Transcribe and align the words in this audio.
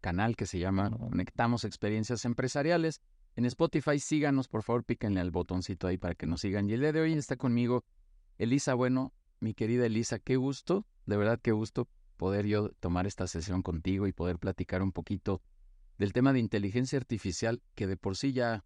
canal 0.00 0.36
que 0.36 0.46
se 0.46 0.58
llama 0.58 0.90
Conectamos 0.90 1.64
Experiencias 1.64 2.24
Empresariales. 2.24 3.00
En 3.36 3.44
Spotify 3.44 3.98
síganos, 3.98 4.48
por 4.48 4.62
favor, 4.62 4.84
píquenle 4.84 5.20
al 5.20 5.30
botoncito 5.30 5.86
ahí 5.86 5.98
para 5.98 6.14
que 6.14 6.26
nos 6.26 6.40
sigan. 6.40 6.68
Y 6.68 6.72
el 6.72 6.80
día 6.80 6.92
de 6.92 7.00
hoy 7.00 7.12
está 7.12 7.36
conmigo 7.36 7.84
Elisa 8.38 8.74
Bueno, 8.74 9.12
mi 9.40 9.54
querida 9.54 9.86
Elisa, 9.86 10.18
qué 10.18 10.36
gusto, 10.36 10.86
de 11.06 11.16
verdad 11.16 11.40
qué 11.40 11.52
gusto 11.52 11.88
poder 12.16 12.46
yo 12.46 12.70
tomar 12.80 13.06
esta 13.06 13.26
sesión 13.26 13.62
contigo 13.62 14.06
y 14.06 14.12
poder 14.12 14.38
platicar 14.38 14.82
un 14.82 14.92
poquito 14.92 15.40
del 15.98 16.12
tema 16.12 16.32
de 16.32 16.40
inteligencia 16.40 16.98
artificial 16.98 17.62
que 17.74 17.86
de 17.86 17.96
por 17.96 18.16
sí 18.16 18.32
ya 18.32 18.64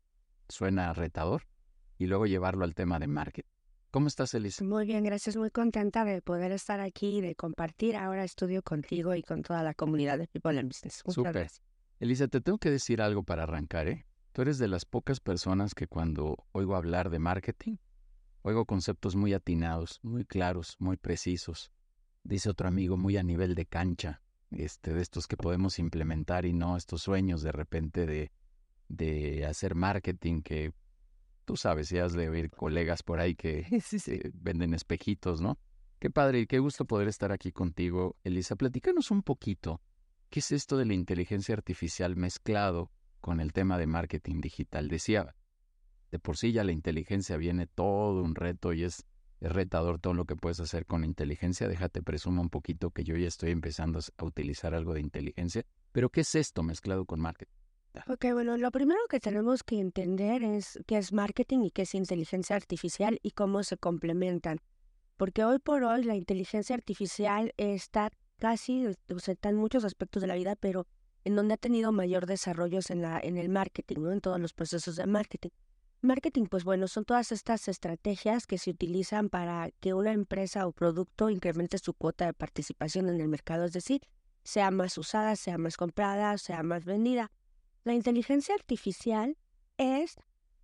suena 0.49 0.93
retador 0.93 1.47
y 1.99 2.07
luego 2.07 2.27
llevarlo 2.27 2.65
al 2.65 2.75
tema 2.75 2.99
de 2.99 3.07
marketing. 3.07 3.49
¿Cómo 3.93 4.07
estás, 4.07 4.33
Elisa? 4.33 4.65
Muy 4.65 4.87
bien, 4.87 5.05
gracias. 5.05 5.37
Muy 5.37 5.51
contenta 5.51 6.07
de 6.07 6.23
poder 6.23 6.51
estar 6.51 6.81
aquí 6.81 7.19
y 7.19 7.21
de 7.21 7.35
compartir 7.35 7.95
ahora 7.95 8.25
estudio 8.25 8.63
contigo 8.63 9.15
y 9.15 9.23
con 9.23 9.43
toda 9.43 9.63
la 9.63 9.75
comunidad 9.75 10.19
de 10.19 10.27
People 10.29 10.59
in 10.59 10.67
Business. 10.67 11.03
Súper. 11.07 11.51
Elisa, 12.01 12.27
te 12.27 12.41
tengo 12.41 12.57
que 12.57 12.71
decir 12.71 13.03
algo 13.03 13.23
para 13.23 13.43
arrancar, 13.43 13.89
¿eh? 13.89 14.07
Tú 14.33 14.41
eres 14.41 14.57
de 14.57 14.67
las 14.67 14.87
pocas 14.87 15.21
personas 15.21 15.75
que 15.75 15.89
cuando 15.89 16.39
oigo 16.53 16.75
hablar 16.75 17.11
de 17.11 17.19
marketing, 17.19 17.77
oigo 18.41 18.65
conceptos 18.65 19.15
muy 19.15 19.35
atinados, 19.35 20.01
muy 20.03 20.25
claros, 20.25 20.77
muy 20.79 20.97
precisos. 20.97 21.71
Dice 22.25 22.49
otro 22.49 22.69
amigo, 22.69 22.97
muy 22.97 23.19
a 23.19 23.23
nivel 23.23 23.55
de 23.55 23.67
cancha, 23.67 24.23
este, 24.53 24.95
de 24.95 25.03
estos 25.03 25.27
que 25.27 25.37
podemos 25.37 25.79
implementar 25.79 26.47
y 26.47 26.55
no 26.55 26.79
estos 26.79 27.03
sueños 27.03 27.43
de 27.43 27.53
repente 27.53 28.07
de, 28.07 28.33
de 28.89 29.45
hacer 29.45 29.75
marketing 29.75 30.41
que 30.41 30.73
tú 31.45 31.57
sabes, 31.57 31.91
ya 31.91 32.05
has 32.05 32.13
de 32.13 32.29
oír 32.29 32.51
colegas 32.51 33.03
por 33.03 33.21
ahí 33.21 33.35
que 33.35 33.67
venden 34.35 34.75
espejitos, 34.75 35.41
¿no? 35.41 35.59
Qué 35.99 36.11
padre 36.11 36.41
y 36.41 36.47
qué 36.47 36.59
gusto 36.59 36.85
poder 36.85 37.09
estar 37.09 37.31
aquí 37.31 37.53
contigo, 37.53 38.17
Elisa. 38.25 38.57
Platícanos 38.57 39.11
un 39.11 39.23
poquito, 39.23 39.81
¿qué 40.31 40.41
es 40.41 40.51
esto 40.51 40.77
de 40.77 40.85
la 40.85 40.95
inteligencia 40.95 41.55
artificial 41.55 42.17
mezclado 42.17 42.91
con 43.21 43.41
el 43.41 43.53
tema 43.53 43.79
de 43.79 43.87
marketing 43.87 44.41
digital? 44.41 44.89
Decía, 44.89 45.37
de 46.11 46.19
por 46.19 46.37
sí 46.37 46.53
ya 46.53 46.65
la 46.65 46.73
inteligencia 46.73 47.37
viene 47.37 47.69
todo 47.69 48.23
un 48.23 48.35
reto 48.35 48.73
y 48.73 48.83
es, 48.83 49.07
es 49.41 49.53
retador 49.53 50.01
todo 50.01 50.15
lo 50.15 50.25
que 50.25 50.35
puedes 50.35 50.59
hacer 50.59 50.87
con 50.87 51.05
inteligencia. 51.05 51.69
Déjate 51.69 52.03
presumo 52.03 52.43
un 52.43 52.51
poquito 52.51 52.91
que 52.91 53.05
yo 53.05 53.17
ya 53.17 53.29
estoy 53.29 53.53
empezando 53.53 54.01
a 54.17 54.25
utilizar 54.25 54.75
algo 54.75 54.95
de 54.95 55.01
inteligencia. 55.01 55.65
Pero 55.93 56.11
¿qué 56.11 56.23
es 56.23 56.35
esto 56.35 56.65
mezclado 56.65 57.07
con 57.07 57.21
marketing? 57.21 57.62
Ok, 58.09 58.25
bueno, 58.33 58.57
lo 58.57 58.71
primero 58.71 59.01
que 59.09 59.21
tenemos 59.21 59.63
que 59.63 59.79
entender 59.79 60.43
es 60.43 60.79
qué 60.87 60.97
es 60.97 61.13
marketing 61.13 61.61
y 61.61 61.71
qué 61.71 61.83
es 61.83 61.95
inteligencia 61.95 62.57
artificial 62.57 63.19
y 63.23 63.33
cómo 63.33 63.63
se 63.65 63.77
complementan. 63.77 64.61
Porque 65.19 65.45
hoy 65.45 65.59
por 65.59 65.85
hoy 65.85 66.03
la 66.05 66.17
inteligencia 66.17 66.75
artificial 66.75 67.53
está 67.59 68.11
casi, 68.39 68.87
o 68.87 69.19
sea, 69.19 69.35
está 69.35 69.51
en 69.51 69.57
muchos 69.57 69.85
aspectos 69.85 70.23
de 70.23 70.27
la 70.27 70.35
vida, 70.35 70.57
pero 70.57 70.87
en 71.25 71.37
donde 71.37 71.55
ha 71.55 71.59
tenido 71.59 71.93
mayor 71.93 72.27
desarrollo 72.27 72.81
en, 72.89 73.03
la, 73.03 73.21
en 73.21 73.37
el 73.37 73.49
marketing, 73.49 74.01
¿no? 74.01 74.13
en 74.13 74.21
todos 74.21 74.41
los 74.41 74.55
procesos 74.55 74.97
de 74.97 75.07
marketing. 75.07 75.51
Marketing, 76.01 76.47
pues 76.47 76.65
bueno, 76.65 76.89
son 76.89 77.05
todas 77.05 77.31
estas 77.31 77.69
estrategias 77.69 78.47
que 78.47 78.59
se 78.59 78.71
utilizan 78.71 79.29
para 79.29 79.71
que 79.79 79.95
una 79.95 80.13
empresa 80.13 80.67
o 80.67 80.73
producto 80.73 81.31
incremente 81.31 81.79
su 81.79 81.95
cuota 81.95 82.27
de 82.27 82.33
participación 82.33 83.09
en 83.09 83.21
el 83.21 83.29
mercado, 83.29 83.65
es 83.67 83.73
decir, 83.73 84.01
sea 84.43 84.73
más 84.73 84.99
usada, 84.99 85.37
sea 85.37 85.59
más 85.59 85.77
comprada, 85.77 86.37
sea 86.39 86.65
más 86.65 86.85
vendida. 86.85 87.31
La 87.85 87.95
inteligencia 87.95 88.55
artificial 88.55 89.37
es, 89.77 90.17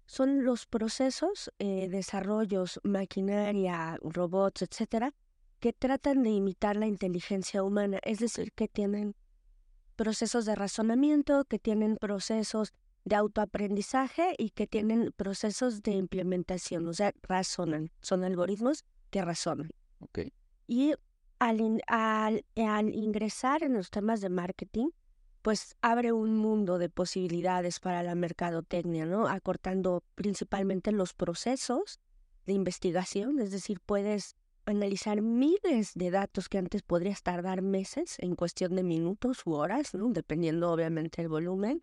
son 0.06 0.44
los 0.44 0.66
procesos, 0.66 1.50
eh, 1.58 1.88
desarrollos, 1.88 2.80
maquinaria, 2.84 3.98
robots, 4.02 4.62
etcétera, 4.62 5.14
que 5.58 5.72
tratan 5.72 6.22
de 6.22 6.30
imitar 6.30 6.76
la 6.76 6.86
inteligencia 6.86 7.62
humana, 7.64 7.98
es 8.04 8.20
decir, 8.20 8.52
que 8.52 8.68
tienen 8.68 9.16
procesos 9.96 10.44
de 10.44 10.54
razonamiento, 10.54 11.44
que 11.44 11.58
tienen 11.58 11.96
procesos 11.96 12.72
de 13.04 13.16
autoaprendizaje 13.16 14.34
y 14.38 14.50
que 14.50 14.68
tienen 14.68 15.12
procesos 15.16 15.82
de 15.82 15.92
implementación, 15.92 16.86
o 16.86 16.92
sea, 16.92 17.12
razonan, 17.22 17.90
son 18.00 18.22
algoritmos 18.22 18.84
que 19.10 19.22
razonan. 19.22 19.70
Okay. 20.00 20.32
Y 20.68 20.94
al, 21.40 21.82
al, 21.88 22.44
al 22.56 22.94
ingresar 22.94 23.64
en 23.64 23.74
los 23.74 23.90
temas 23.90 24.20
de 24.20 24.28
marketing, 24.28 24.90
pues 25.48 25.78
abre 25.80 26.12
un 26.12 26.36
mundo 26.36 26.76
de 26.76 26.90
posibilidades 26.90 27.80
para 27.80 28.02
la 28.02 28.14
mercadotecnia, 28.14 29.06
¿no? 29.06 29.28
Acortando 29.28 30.04
principalmente 30.14 30.92
los 30.92 31.14
procesos 31.14 32.00
de 32.44 32.52
investigación, 32.52 33.40
es 33.40 33.50
decir, 33.50 33.80
puedes 33.80 34.36
analizar 34.66 35.22
miles 35.22 35.92
de 35.94 36.10
datos 36.10 36.50
que 36.50 36.58
antes 36.58 36.82
podrías 36.82 37.22
tardar 37.22 37.62
meses 37.62 38.16
en 38.18 38.36
cuestión 38.36 38.76
de 38.76 38.82
minutos 38.82 39.46
u 39.46 39.54
horas, 39.54 39.94
¿no? 39.94 40.10
dependiendo 40.10 40.70
obviamente 40.70 41.22
del 41.22 41.30
volumen. 41.30 41.80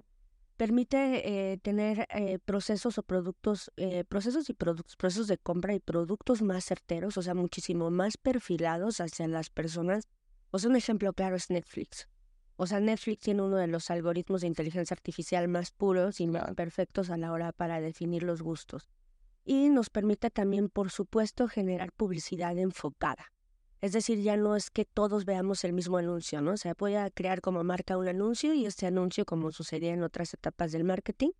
Permite 0.58 1.54
eh, 1.54 1.58
tener 1.58 2.08
eh, 2.12 2.38
procesos 2.38 3.00
o 3.00 3.02
productos, 3.02 3.72
eh, 3.78 4.04
procesos 4.04 4.48
y 4.48 4.54
productos, 4.54 4.96
procesos 4.96 5.26
de 5.26 5.40
compra 5.40 5.74
y 5.74 5.80
productos 5.80 6.44
más 6.44 6.66
certeros, 6.66 7.18
o 7.18 7.24
sea, 7.24 7.34
muchísimo 7.34 7.90
más 7.90 8.18
perfilados 8.18 9.02
hacia 9.02 9.28
las 9.28 9.50
personas. 9.50 10.08
O 10.52 10.60
sea, 10.60 10.70
un 10.70 10.76
ejemplo 10.76 11.14
claro 11.14 11.36
es 11.36 11.50
Netflix. 11.50 12.08
O 12.58 12.68
sea, 12.68 12.80
Netflix 12.80 13.24
tiene 13.24 13.42
uno 13.42 13.58
de 13.58 13.68
los 13.68 13.90
algoritmos 13.90 14.42
de 14.42 14.48
inteligencia 14.48 14.94
artificial 14.94 15.48
más 15.48 15.72
puros 15.72 16.22
y 16.22 16.28
más 16.28 16.54
perfectos 16.56 17.10
a 17.10 17.18
la 17.18 17.32
hora 17.32 17.52
para 17.52 17.82
definir 17.82 18.24
los 18.24 18.42
gustos. 18.42 18.88
Y 19.44 19.70
nos 19.70 19.90
permite 19.90 20.30
también, 20.30 20.70
por 20.70 20.90
supuesto, 20.90 21.48
generar 21.48 21.92
publicidad 21.92 22.58
enfocada. 22.58 23.32
Es 23.82 23.92
decir, 23.92 24.22
ya 24.22 24.38
no 24.38 24.56
es 24.56 24.72
que 24.72 24.86
todos 24.86 25.26
veamos 25.26 25.64
el 25.64 25.74
mismo 25.74 25.98
anuncio, 25.98 26.42
¿no? 26.42 26.54
O 26.54 26.58
sea, 26.58 26.74
voy 26.78 26.96
a 26.96 27.12
crear 27.12 27.42
como 27.42 27.64
marca 27.64 27.98
un 27.98 28.08
anuncio 28.08 28.54
y 28.54 28.66
este 28.66 28.88
anuncio, 28.88 29.26
como 29.26 29.52
sucedía 29.52 29.94
en 29.94 30.02
otras 30.02 30.34
etapas 30.34 30.72
del 30.72 30.86
marketing, 30.86 31.32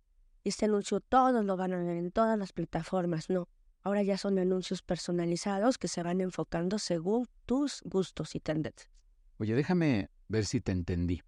este 0.44 0.66
anuncio 0.66 1.00
todos 1.00 1.44
lo 1.44 1.56
van 1.56 1.72
a 1.72 1.82
ver 1.82 1.96
en 1.96 2.12
todas 2.12 2.38
las 2.38 2.52
plataformas, 2.52 3.30
no. 3.30 3.48
Ahora 3.82 4.02
ya 4.02 4.18
son 4.18 4.38
anuncios 4.38 4.82
personalizados 4.82 5.78
que 5.78 5.88
se 5.88 6.02
van 6.02 6.20
enfocando 6.20 6.78
según 6.78 7.26
tus 7.46 7.82
gustos 7.84 8.34
y 8.34 8.40
tendencias. 8.40 8.90
Oye, 9.38 9.54
déjame 9.54 10.08
ver 10.28 10.44
si 10.44 10.60
te 10.60 10.72
entendí. 10.72 11.22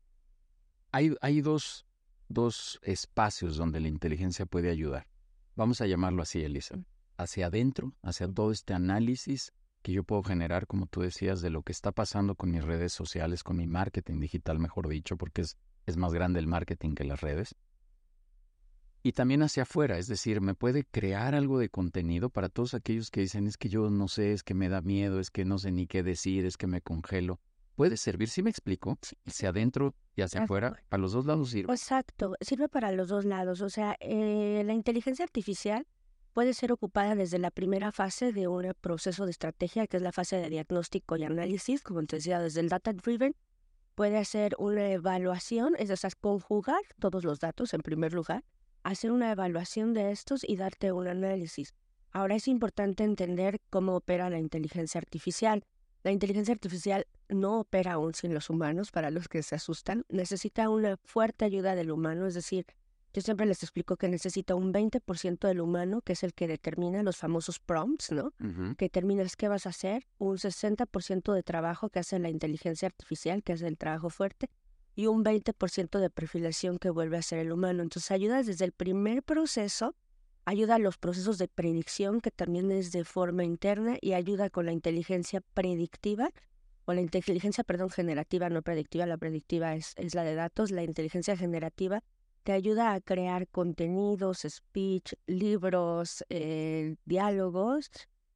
Hay, 0.93 1.15
hay 1.21 1.41
dos, 1.41 1.87
dos 2.29 2.81
espacios 2.83 3.57
donde 3.57 3.81
la 3.81 3.89
inteligencia 3.89 4.47
puede 4.47 4.71
ayudar. 4.71 5.07
Vamos 5.55 5.81
a 5.81 5.87
llamarlo 5.87 6.23
así, 6.23 6.43
Elisa. 6.43 6.79
Hacia 7.17 7.47
adentro, 7.47 7.95
hacia 8.03 8.29
todo 8.29 8.53
este 8.53 8.75
análisis 8.75 9.53
que 9.83 9.93
yo 9.93 10.05
puedo 10.05 10.23
generar, 10.23 10.67
como 10.67 10.87
tú 10.87 11.01
decías, 11.01 11.41
de 11.41 11.51
lo 11.51 11.63
que 11.63 11.73
está 11.73 11.93
pasando 11.93 12.35
con 12.35 12.51
mis 12.51 12.65
redes 12.65 12.93
sociales, 12.93 13.43
con 13.43 13.57
mi 13.57 13.67
marketing 13.67 14.21
digital, 14.21 14.59
mejor 14.59 14.89
dicho, 14.89 15.17
porque 15.17 15.43
es, 15.43 15.57
es 15.87 15.97
más 15.97 16.13
grande 16.13 16.41
el 16.41 16.47
marketing 16.47 16.95
que 16.95 17.05
las 17.05 17.21
redes. 17.21 17.55
Y 19.03 19.13
también 19.13 19.43
hacia 19.43 19.63
afuera, 19.63 19.97
es 19.99 20.09
decir, 20.09 20.41
me 20.41 20.55
puede 20.55 20.85
crear 20.85 21.35
algo 21.35 21.59
de 21.59 21.69
contenido 21.69 22.31
para 22.31 22.49
todos 22.49 22.75
aquellos 22.75 23.11
que 23.11 23.21
dicen, 23.21 23.47
es 23.47 23.57
que 23.57 23.69
yo 23.69 23.89
no 23.91 24.09
sé, 24.09 24.33
es 24.33 24.43
que 24.43 24.55
me 24.55 24.69
da 24.69 24.81
miedo, 24.81 25.21
es 25.21 25.31
que 25.31 25.45
no 25.45 25.59
sé 25.59 25.71
ni 25.71 25.87
qué 25.87 26.03
decir, 26.03 26.45
es 26.45 26.57
que 26.57 26.67
me 26.67 26.81
congelo 26.81 27.41
puede 27.79 27.97
servir, 27.97 28.29
si 28.29 28.43
me 28.43 28.51
explico, 28.51 28.99
hacia 29.25 29.51
adentro 29.51 29.95
y 30.17 30.23
hacia 30.23 30.43
afuera, 30.43 30.83
para 30.89 31.01
los 31.01 31.13
dos 31.13 31.27
lados 31.27 31.51
sirve. 31.51 31.73
Exacto, 31.73 32.35
sirve 32.41 32.69
para 32.69 32.91
los 32.91 33.07
dos 33.07 33.25
lados. 33.25 33.61
O 33.61 33.71
sea, 33.71 33.97
eh, 34.01 34.65
la 34.67 34.73
inteligencia 34.73 35.25
artificial 35.25 35.87
puede 36.33 36.55
ser 36.55 36.73
ocupada 36.73 37.15
desde 37.15 37.39
la 37.39 37.53
primera 37.53 37.93
fase 37.93 38.33
de 38.33 38.49
un 38.49 38.75
proceso 38.81 39.27
de 39.27 39.31
estrategia, 39.31 39.87
que 39.87 39.97
es 39.97 40.03
la 40.03 40.11
fase 40.11 40.39
de 40.39 40.51
diagnóstico 40.51 41.17
y 41.17 41.23
análisis, 41.23 41.85
como 41.85 42.03
te 42.05 42.17
decía, 42.17 42.41
desde 42.41 42.59
el 42.59 42.69
data 42.69 42.93
driven. 42.93 43.37
Puede 43.95 44.19
hacer 44.19 44.57
una 44.59 44.91
evaluación, 44.91 45.77
es 45.79 45.89
decir, 45.89 46.11
conjugar 46.21 46.83
todos 46.99 47.23
los 47.23 47.39
datos 47.39 47.75
en 47.75 47.83
primer 47.83 48.13
lugar, 48.13 48.45
hacer 48.83 49.13
una 49.13 49.31
evaluación 49.31 49.95
de 49.95 50.11
estos 50.11 50.43
y 50.43 50.57
darte 50.57 50.91
un 50.91 51.07
análisis. 51.07 51.75
Ahora 52.11 52.35
es 52.35 52.49
importante 52.49 53.05
entender 53.05 53.61
cómo 53.71 53.95
opera 53.95 54.31
la 54.31 54.41
inteligencia 54.41 54.99
artificial. 54.99 55.63
La 56.03 56.11
inteligencia 56.11 56.55
artificial 56.55 57.07
no 57.29 57.61
opera 57.61 57.95
aún 57.95 58.15
sin 58.15 58.35
los 58.35 58.51
humanos, 58.51 58.91
para 58.91 59.11
los 59.11 59.29
que 59.29 59.43
se 59.43 59.55
asustan. 59.55 60.05
Necesita 60.09 60.69
una 60.69 60.97
fuerte 61.05 61.45
ayuda 61.45 61.75
del 61.75 61.91
humano, 61.91 62.27
es 62.27 62.35
decir, 62.35 62.67
yo 63.15 63.23
siempre 63.23 63.47
les 63.47 63.63
explico 63.63 63.97
que 63.97 64.09
necesita 64.09 64.55
un 64.55 64.73
20% 64.73 65.49
del 65.49 65.61
humano, 65.61 66.03
que 66.03 66.13
es 66.13 66.23
el 66.23 66.35
que 66.35 66.47
determina 66.47 67.03
los 67.03 67.17
famosos 67.17 67.59
prompts, 67.59 68.13
¿no? 68.13 68.33
Que 68.77 68.85
determinas 68.85 69.35
qué 69.35 69.49
vas 69.49 69.67
a 69.67 69.71
hacer, 69.71 70.07
un 70.19 70.37
60% 70.37 71.33
de 71.33 71.43
trabajo 71.43 71.89
que 71.89 72.01
hace 72.01 72.19
la 72.19 72.29
inteligencia 72.29 72.87
artificial, 72.87 73.43
que 73.43 73.55
es 73.55 73.63
el 73.63 73.79
trabajo 73.79 74.11
fuerte, 74.11 74.51
y 74.95 75.07
un 75.07 75.25
20% 75.25 75.99
de 75.99 76.11
perfilación 76.11 76.79
que 76.79 76.91
vuelve 76.91 77.17
a 77.17 77.23
ser 77.23 77.39
el 77.39 77.51
humano. 77.51 77.83
Entonces 77.83 78.11
ayuda 78.11 78.43
desde 78.43 78.65
el 78.65 78.73
primer 78.73 79.23
proceso, 79.23 79.95
ayuda 80.45 80.75
a 80.75 80.79
los 80.79 80.99
procesos 80.99 81.39
de 81.39 81.49
predicción, 81.49 82.21
que 82.21 82.31
también 82.31 82.71
es 82.71 82.93
de 82.93 83.05
forma 83.05 83.43
interna, 83.43 83.97
y 84.01 84.13
ayuda 84.13 84.51
con 84.51 84.67
la 84.67 84.73
inteligencia 84.73 85.41
predictiva, 85.55 86.31
o 86.89 86.95
la 86.95 87.03
inteligencia, 87.03 87.65
perdón, 87.65 87.91
generativa, 87.91 88.49
no 88.49 88.63
predictiva, 88.63 89.05
la 89.05 89.19
predictiva 89.19 89.75
es, 89.75 89.93
es 89.97 90.15
la 90.15 90.25
de 90.25 90.35
datos, 90.35 90.71
la 90.71 90.83
inteligencia 90.83 91.37
generativa 91.37 92.03
te 92.45 92.53
ayuda 92.53 92.95
a 92.95 93.01
crear 93.03 93.47
contenidos, 93.49 94.47
speech, 94.49 95.13
libros, 95.27 96.25
eh, 96.31 96.97
diálogos 97.05 97.91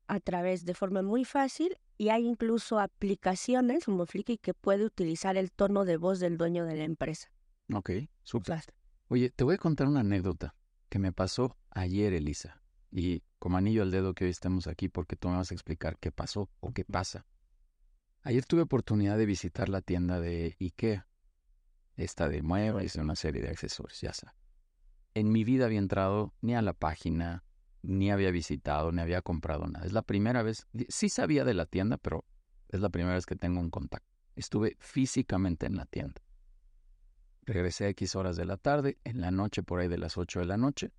a 0.07 0.21
través 0.21 0.67
de 0.67 0.75
forma 0.75 1.01
muy 1.01 1.25
fácil 1.25 1.79
y 1.97 2.11
hay 2.11 2.27
incluso 2.27 2.79
aplicaciones 2.79 3.87
como 3.87 4.05
Flickr 4.05 4.39
que 4.39 4.53
puede 4.53 4.85
utilizar 4.85 5.39
el 5.39 5.51
tono 5.51 5.87
de 5.87 5.97
voz 5.97 6.21
del 6.21 6.37
dueño 6.37 6.67
de 6.67 6.77
la 6.77 6.85
empresa. 6.85 7.33
Ok, 7.73 7.91
súper. 8.23 8.61
Oye, 9.09 9.31
te 9.31 9.45
voy 9.45 9.55
a 9.55 9.59
contar 9.59 9.89
una 9.89 10.01
anécdota 10.01 10.55
que 10.91 10.99
me 10.99 11.13
pasó 11.13 11.57
ayer, 11.71 12.13
Elisa. 12.13 12.61
Y 12.91 13.23
como 13.39 13.57
anillo 13.57 13.81
al 13.81 13.91
dedo 13.91 14.13
que 14.13 14.25
hoy 14.25 14.31
estemos 14.31 14.67
aquí 14.67 14.91
porque 14.91 15.17
tú 15.17 15.31
me 15.31 15.37
vas 15.37 15.53
a 15.53 15.55
explicar 15.55 15.97
qué 15.99 16.13
pasó 16.13 16.51
o 16.61 16.73
qué 16.73 16.85
pasa. 16.85 17.25
Ayer 18.25 18.45
tuve 18.45 18.63
oportunidad 18.63 19.19
de 19.19 19.27
visitar 19.27 19.69
la 19.69 19.83
tienda 19.83 20.21
de 20.21 20.57
IKEA. 20.61 21.09
Esta 21.97 22.29
de 22.29 22.43
muebles 22.43 22.95
y 22.95 23.01
una 23.01 23.17
serie 23.17 23.43
de 23.43 23.49
accesorios, 23.49 24.01
ya 24.01 24.15
sabes. 24.15 24.37
En 25.15 25.33
mi 25.33 25.43
vida 25.45 25.67
había 25.67 25.81
entrado 25.81 26.33
ni 26.41 26.55
a 26.55 26.63
la 26.63 26.73
página, 26.73 27.45
ni 27.83 28.13
había 28.13 28.31
visitado, 28.31 28.93
ni 28.93 29.03
había 29.03 29.23
comprado 29.23 29.67
nada. 29.67 29.85
Es 29.85 29.93
la 29.93 30.03
primera 30.03 30.43
vez, 30.43 30.69
sí 30.89 31.09
sabía 31.09 31.45
de 31.45 31.55
la 31.55 31.67
tienda, 31.67 31.99
pero 31.99 32.25
es 32.69 32.81
la 32.81 32.91
primera 32.91 33.15
vez 33.15 33.27
que 33.27 33.37
tengo 33.37 33.61
un 33.61 33.71
contacto. 33.71 34.09
Estuve 34.37 34.77
físicamente 34.79 35.67
en 35.67 35.77
la 35.77 35.85
tienda. 35.85 36.23
Regresé 37.43 37.87
a 37.87 37.89
X 37.89 38.15
horas 38.15 38.37
de 38.37 38.45
la 38.45 38.57
tarde, 38.57 38.99
en 39.03 39.21
la 39.21 39.33
noche, 39.33 39.65
por 39.65 39.81
ahí 39.81 39.89
de 39.89 39.99
las 39.99 40.17
8 40.17 40.41
de 40.41 40.47
la 40.47 40.57
noche, 40.57 40.93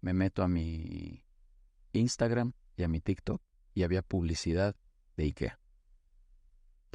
me 0.00 0.12
meto 0.14 0.42
a 0.42 0.48
mi 0.48 1.24
Instagram 1.92 2.52
y 2.76 2.82
a 2.82 2.88
mi 2.88 3.00
TikTok 3.00 3.40
y 3.72 3.84
había 3.84 4.02
publicidad 4.02 4.74
de 5.16 5.24
IKEA. 5.24 5.60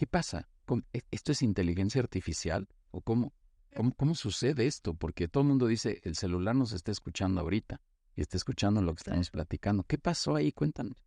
¿Qué 0.01 0.07
pasa? 0.07 0.49
¿E-, 0.93 1.03
¿Esto 1.11 1.31
es 1.31 1.43
inteligencia 1.43 2.01
artificial? 2.01 2.67
¿O 2.89 3.01
cómo, 3.01 3.33
cómo, 3.75 3.93
cómo 3.93 4.15
sucede 4.15 4.65
esto? 4.65 4.95
Porque 4.95 5.27
todo 5.27 5.43
el 5.43 5.49
mundo 5.49 5.67
dice, 5.67 6.01
el 6.03 6.15
celular 6.15 6.55
nos 6.55 6.71
está 6.71 6.91
escuchando 6.91 7.39
ahorita 7.39 7.79
y 8.15 8.21
está 8.21 8.35
escuchando 8.35 8.81
lo 8.81 8.95
que 8.95 9.01
estamos 9.01 9.29
platicando. 9.29 9.83
¿Qué 9.83 9.99
pasó 9.99 10.35
ahí? 10.35 10.53
Cuéntanos. 10.53 11.05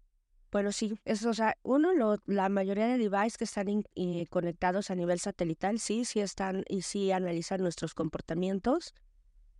Bueno, 0.52 0.70
sí, 0.70 0.96
eso, 1.04 1.30
o 1.30 1.34
sea, 1.34 1.56
uno, 1.64 1.92
lo, 1.92 2.18
la 2.26 2.48
mayoría 2.48 2.86
de 2.86 2.96
devices 2.96 3.36
que 3.36 3.42
están 3.42 3.82
eh, 3.96 4.26
conectados 4.28 4.92
a 4.92 4.94
nivel 4.94 5.18
satelital, 5.18 5.80
sí, 5.80 6.04
sí 6.04 6.20
están 6.20 6.62
y 6.68 6.82
sí 6.82 7.10
analizan 7.10 7.62
nuestros 7.62 7.94
comportamientos. 7.94 8.94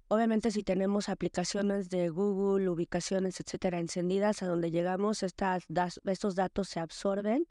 Obviamente, 0.07 0.53
si 0.53 0.63
tenemos 0.63 1.09
aplicaciones 1.09 1.91
de 1.91 2.09
Google, 2.09 2.69
ubicaciones, 2.69 3.41
etcétera, 3.41 3.81
encendidas 3.81 4.45
a 4.45 4.47
donde 4.47 4.71
llegamos, 4.71 5.25
estas, 5.25 5.65
estos 6.05 6.37
datos 6.37 6.69
se 6.69 6.79
absorben 6.79 7.49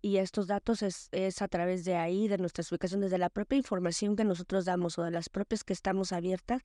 y 0.00 0.18
estos 0.18 0.46
datos 0.46 0.82
es, 0.82 1.08
es 1.12 1.42
a 1.42 1.48
través 1.48 1.84
de 1.84 1.96
ahí, 1.96 2.28
de 2.28 2.38
nuestras 2.38 2.70
ubicaciones, 2.70 3.10
de 3.10 3.18
la 3.18 3.30
propia 3.30 3.56
información 3.56 4.16
que 4.16 4.24
nosotros 4.24 4.64
damos 4.64 4.98
o 4.98 5.02
de 5.02 5.10
las 5.10 5.28
propias 5.28 5.64
que 5.64 5.72
estamos 5.72 6.12
abiertas, 6.12 6.62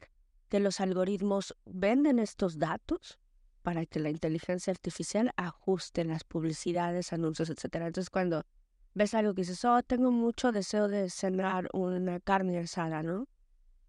que 0.49 0.59
los 0.59 0.79
algoritmos 0.79 1.55
venden 1.65 2.19
estos 2.19 2.59
datos 2.59 3.19
para 3.63 3.85
que 3.85 3.99
la 3.99 4.09
inteligencia 4.09 4.71
artificial 4.71 5.31
ajuste 5.35 6.03
las 6.03 6.23
publicidades, 6.23 7.13
anuncios, 7.13 7.49
etcétera. 7.49 7.87
Entonces, 7.87 8.09
cuando 8.09 8.45
ves 8.93 9.13
algo 9.13 9.33
que 9.33 9.41
dices, 9.41 9.63
oh, 9.65 9.81
tengo 9.81 10.11
mucho 10.11 10.51
deseo 10.51 10.87
de 10.87 11.09
cenar 11.09 11.69
una 11.73 12.19
carne 12.19 12.59
asada, 12.59 13.01
¿no? 13.01 13.27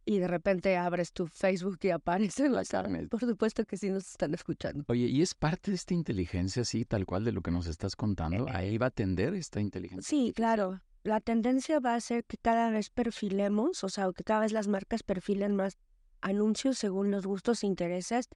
Y 0.06 0.19
de 0.19 0.29
repente 0.29 0.77
abres 0.77 1.12
tu 1.12 1.27
Facebook 1.27 1.79
y 1.83 1.91
aparece 1.91 2.49
la 2.49 2.65
carne. 2.65 3.09
Por 3.09 3.21
supuesto 3.21 3.65
que 3.65 3.77
sí 3.77 3.89
nos 3.91 4.09
están 4.11 4.35
escuchando. 4.35 4.85
Oye, 4.89 5.06
¿y 5.06 5.23
es 5.23 5.35
parte 5.35 5.71
de 5.71 5.77
esta 5.77 5.95
inteligencia, 5.95 6.62
así, 6.62 6.85
tal 6.85 7.06
cual 7.06 7.25
de 7.25 7.33
lo 7.33 7.41
que 7.41 7.51
nos 7.51 7.67
estás 7.67 7.97
contando? 7.97 8.47
Eh, 8.47 8.53
¿Ahí 8.53 8.79
va 8.79 8.87
a 8.87 8.89
atender 8.89 9.35
esta 9.35 9.61
inteligencia? 9.61 10.09
Sí, 10.09 10.33
claro. 10.35 10.81
La 11.05 11.21
tendencia 11.21 11.81
va 11.81 11.95
a 11.95 12.01
ser 12.01 12.25
que 12.25 12.37
cada 12.37 12.71
vez 12.71 12.91
perfilemos, 12.91 13.85
o 13.85 13.89
sea, 13.89 14.11
que 14.15 14.25
cada 14.25 14.41
vez 14.41 14.53
las 14.53 14.69
marcas 14.69 15.03
perfilen 15.03 15.55
más 15.55 15.79
anuncios 16.21 16.79
según 16.79 17.11
los 17.11 17.27
gustos 17.27 17.62
e 17.62 17.67
intereses, 17.67 18.29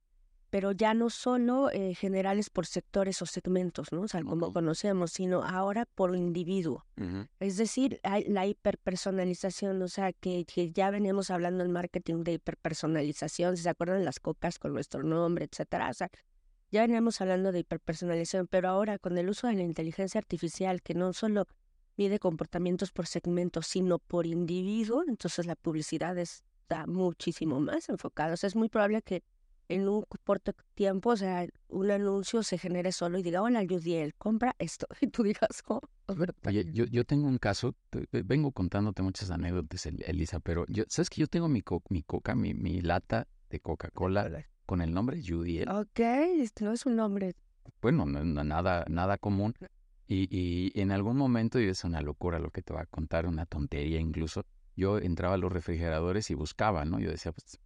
pero 0.51 0.73
ya 0.73 0.95
no 0.95 1.11
solo 1.11 1.71
eh, 1.71 1.95
generales 1.95 2.51
por 2.51 2.67
sectores 2.67 3.21
o 3.23 3.27
segmentos, 3.27 3.93
¿no? 3.93 4.03
O 4.03 4.09
sea, 4.09 4.23
como 4.23 4.53
conocemos, 4.53 5.13
sino 5.13 5.43
ahora 5.43 5.87
por 5.95 6.17
individuo. 6.17 6.85
Es 7.39 7.57
decir, 7.57 8.01
hay 8.03 8.25
la 8.25 8.47
hiperpersonalización, 8.47 9.81
o 9.83 9.89
sea, 9.89 10.13
que, 10.13 10.45
que, 10.45 10.73
ya 10.73 10.91
veníamos 10.91 11.31
hablando 11.31 11.65
en 11.65 11.71
marketing 11.71 12.25
de 12.25 12.35
hiperpersonalización, 12.35 13.57
si 13.57 13.63
se 13.63 13.69
acuerdan 13.69 14.05
las 14.05 14.21
cocas 14.21 14.59
con 14.59 14.73
nuestro 14.73 15.03
nombre, 15.03 15.49
etcétera. 15.51 15.91
O 15.91 15.95
sea, 15.95 16.11
ya 16.71 16.83
veníamos 16.83 17.21
hablando 17.21 17.53
de 17.53 17.61
hiperpersonalización, 17.61 18.47
pero 18.49 18.69
ahora 18.69 18.99
con 18.99 19.17
el 19.17 19.29
uso 19.29 19.47
de 19.47 19.55
la 19.55 19.63
inteligencia 19.63 20.19
artificial, 20.19 20.83
que 20.83 20.95
no 20.95 21.13
solo 21.13 21.47
mide 21.97 22.19
comportamientos 22.19 22.91
por 22.91 23.07
segmentos, 23.07 23.67
sino 23.67 23.99
por 23.99 24.27
individuo, 24.27 25.05
entonces 25.07 25.47
la 25.47 25.57
publicidad 25.57 26.17
es 26.19 26.43
está 26.69 26.87
muchísimo 26.87 27.61
más 27.61 27.89
enfocado. 27.89 28.35
O 28.35 28.37
sea, 28.37 28.49
es 28.49 28.57
muy 28.57 28.69
probable 28.69 29.01
que 29.03 29.23
en 29.69 29.89
un 29.89 30.05
corto 30.25 30.53
tiempo, 30.75 31.11
o 31.11 31.17
sea, 31.17 31.47
un 31.69 31.91
anuncio 31.91 32.43
se 32.43 32.59
genere 32.59 32.93
solo 32.93 33.19
y 33.19 33.23
diga, 33.23 33.43
hola, 33.43 33.65
Judiel, 33.69 34.15
compra 34.17 34.55
esto. 34.59 34.87
Y 35.01 35.09
tú 35.09 35.23
digas, 35.23 35.63
oh, 35.69 35.81
Oye, 36.47 36.67
yo, 36.73 36.85
yo 36.87 37.05
tengo 37.05 37.29
un 37.29 37.39
caso, 37.39 37.75
vengo 38.11 38.51
contándote 38.53 39.03
muchas 39.03 39.31
anécdotas, 39.31 39.87
Elisa, 39.87 40.41
pero 40.41 40.65
yo, 40.69 40.85
¿sabes 40.89 41.11
que 41.11 41.21
yo 41.21 41.27
tengo 41.27 41.49
mi, 41.49 41.63
mi 41.91 42.03
coca, 42.03 42.35
mi, 42.35 42.55
mi 42.55 42.81
lata 42.81 43.29
de 43.51 43.61
Coca-Cola 43.61 44.47
con 44.65 44.81
el 44.81 44.93
nombre 44.93 45.21
Judiel? 45.25 45.69
Ok, 45.69 46.01
este 46.01 46.65
no 46.65 46.73
es 46.73 46.87
un 46.87 46.97
nombre. 46.97 47.35
Bueno, 47.83 48.07
nada, 48.07 48.85
nada 48.89 49.19
común. 49.19 49.55
Y, 50.07 50.27
y 50.31 50.81
en 50.81 50.91
algún 50.91 51.19
momento, 51.19 51.61
y 51.61 51.67
es 51.69 51.85
una 51.85 52.01
locura 52.01 52.39
lo 52.39 52.51
que 52.51 52.63
te 52.63 52.73
va 52.73 52.81
a 52.83 52.87
contar, 52.87 53.27
una 53.27 53.45
tontería 53.45 54.01
incluso, 54.01 54.47
yo 54.75 54.99
entraba 54.99 55.35
a 55.35 55.39
los 55.39 55.53
refrigeradores 55.53 56.31
y 56.31 56.35
buscaba, 56.35 56.87
¿no? 56.87 57.01
Yo 57.01 57.11
decía, 57.11 57.33
pues, 57.33 57.59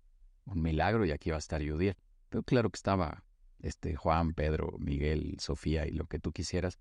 un 0.46 0.62
milagro 0.62 1.04
y 1.04 1.10
aquí 1.10 1.30
va 1.30 1.36
a 1.36 1.38
estar 1.38 1.62
Yudiel. 1.62 1.96
Pero 2.28 2.42
claro 2.42 2.70
que 2.70 2.76
estaba 2.76 3.24
este 3.60 3.94
Juan, 3.94 4.34
Pedro, 4.34 4.76
Miguel, 4.78 5.36
Sofía 5.38 5.86
y 5.86 5.92
lo 5.92 6.06
que 6.06 6.18
tú 6.18 6.32
quisieras, 6.32 6.78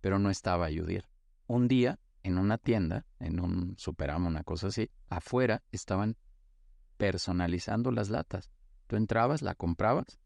pero 0.00 0.18
no 0.18 0.30
estaba 0.30 0.70
Yudiel. 0.70 1.06
Un 1.46 1.68
día, 1.68 1.98
en 2.22 2.38
una 2.38 2.58
tienda, 2.58 3.06
en 3.20 3.40
un 3.40 3.74
superamo, 3.78 4.28
una 4.28 4.44
cosa 4.44 4.68
así, 4.68 4.90
afuera 5.08 5.62
estaban 5.70 6.16
personalizando 6.96 7.90
las 7.92 8.10
latas. 8.10 8.50
Tú 8.86 8.96
entrabas, 8.96 9.42
la 9.42 9.54
comprabas 9.54 10.18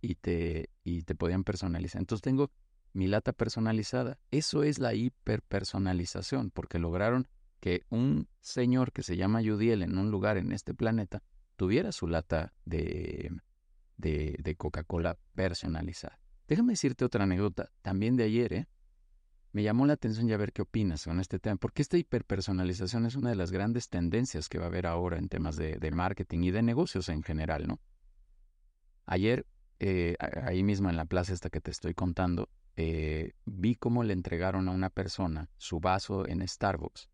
y 0.00 0.16
te, 0.16 0.70
y 0.82 1.02
te 1.02 1.14
podían 1.14 1.44
personalizar. 1.44 2.00
Entonces 2.00 2.22
tengo 2.22 2.50
mi 2.92 3.06
lata 3.06 3.32
personalizada. 3.32 4.18
Eso 4.30 4.62
es 4.62 4.78
la 4.78 4.94
hiperpersonalización, 4.94 6.50
porque 6.50 6.78
lograron 6.78 7.28
que 7.60 7.82
un 7.88 8.28
señor 8.40 8.92
que 8.92 9.02
se 9.02 9.16
llama 9.16 9.42
Yudiel 9.42 9.82
en 9.82 9.96
un 9.96 10.10
lugar 10.10 10.36
en 10.36 10.52
este 10.52 10.74
planeta 10.74 11.22
tuviera 11.56 11.92
su 11.92 12.06
lata 12.06 12.52
de, 12.64 13.30
de, 13.96 14.54
Coca-Cola 14.56 15.18
personalizada. 15.34 16.18
Déjame 16.46 16.72
decirte 16.72 17.04
otra 17.04 17.24
anécdota, 17.24 17.70
también 17.82 18.16
de 18.16 18.24
ayer, 18.24 18.52
¿eh? 18.52 18.68
Me 19.52 19.62
llamó 19.62 19.86
la 19.86 19.92
atención 19.92 20.26
ya 20.26 20.36
ver 20.36 20.52
qué 20.52 20.62
opinas 20.62 21.04
con 21.04 21.20
este 21.20 21.38
tema, 21.38 21.56
porque 21.56 21.82
esta 21.82 21.96
hiperpersonalización 21.96 23.06
es 23.06 23.14
una 23.14 23.30
de 23.30 23.36
las 23.36 23.52
grandes 23.52 23.88
tendencias 23.88 24.48
que 24.48 24.58
va 24.58 24.64
a 24.64 24.68
haber 24.68 24.86
ahora 24.86 25.16
en 25.16 25.28
temas 25.28 25.56
de, 25.56 25.90
marketing 25.92 26.40
y 26.40 26.50
de 26.50 26.62
negocios 26.62 27.08
en 27.08 27.22
general, 27.22 27.68
¿no? 27.68 27.80
Ayer, 29.06 29.46
eh, 29.78 30.16
ahí 30.18 30.64
mismo 30.64 30.90
en 30.90 30.96
la 30.96 31.04
plaza 31.04 31.32
esta 31.32 31.50
que 31.50 31.60
te 31.60 31.70
estoy 31.70 31.94
contando, 31.94 32.48
eh, 32.74 33.34
vi 33.44 33.76
cómo 33.76 34.02
le 34.02 34.12
entregaron 34.12 34.68
a 34.68 34.72
una 34.72 34.90
persona 34.90 35.48
su 35.56 35.78
vaso 35.78 36.26
en 36.26 36.46
Starbucks 36.46 37.08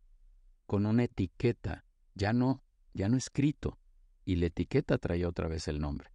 con 0.65 0.87
una 0.87 1.05
etiqueta, 1.05 1.85
ya 2.15 2.33
no, 2.33 2.63
ya 2.95 3.09
no 3.09 3.17
escrito, 3.17 3.79
y 4.25 4.37
la 4.37 4.47
etiqueta 4.47 4.99
traía 4.99 5.29
otra 5.29 5.49
vez 5.49 5.69
el 5.69 5.81
nombre. 5.81 6.11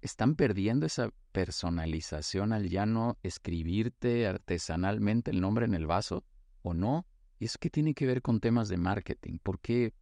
Están 0.00 0.36
perdiendo 0.36 0.86
esa 0.86 1.10
personalización 1.32 2.52
al 2.52 2.68
ya 2.68 2.86
no 2.86 3.18
escribirte 3.22 4.26
artesanalmente 4.26 5.30
el 5.30 5.40
nombre 5.40 5.66
en 5.66 5.74
el 5.74 5.86
vaso, 5.86 6.24
¿o 6.62 6.74
no? 6.74 7.06
¿Y 7.38 7.46
eso 7.46 7.58
qué 7.60 7.70
tiene 7.70 7.94
que 7.94 8.06
ver 8.06 8.22
con 8.22 8.40
temas 8.40 8.68
de 8.68 8.76
marketing? 8.76 9.38
¿Por 9.42 9.60
qué, 9.60 9.94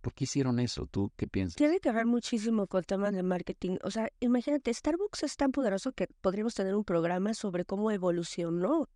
¿Por 0.00 0.14
qué 0.14 0.24
hicieron 0.24 0.58
eso? 0.58 0.86
¿Tú 0.86 1.12
qué 1.16 1.26
piensas? 1.26 1.56
Tiene 1.56 1.80
que 1.80 1.92
ver 1.92 2.06
muchísimo 2.06 2.66
con 2.66 2.82
temas 2.82 3.12
de 3.12 3.22
marketing. 3.22 3.76
O 3.82 3.90
sea, 3.90 4.10
imagínate, 4.20 4.72
Starbucks 4.72 5.22
es 5.22 5.36
tan 5.36 5.52
poderoso 5.52 5.92
que 5.92 6.08
podríamos 6.20 6.54
tener 6.54 6.74
un 6.74 6.84
programa 6.84 7.34
sobre 7.34 7.64
cómo 7.64 7.90
evolucionó 7.90 8.88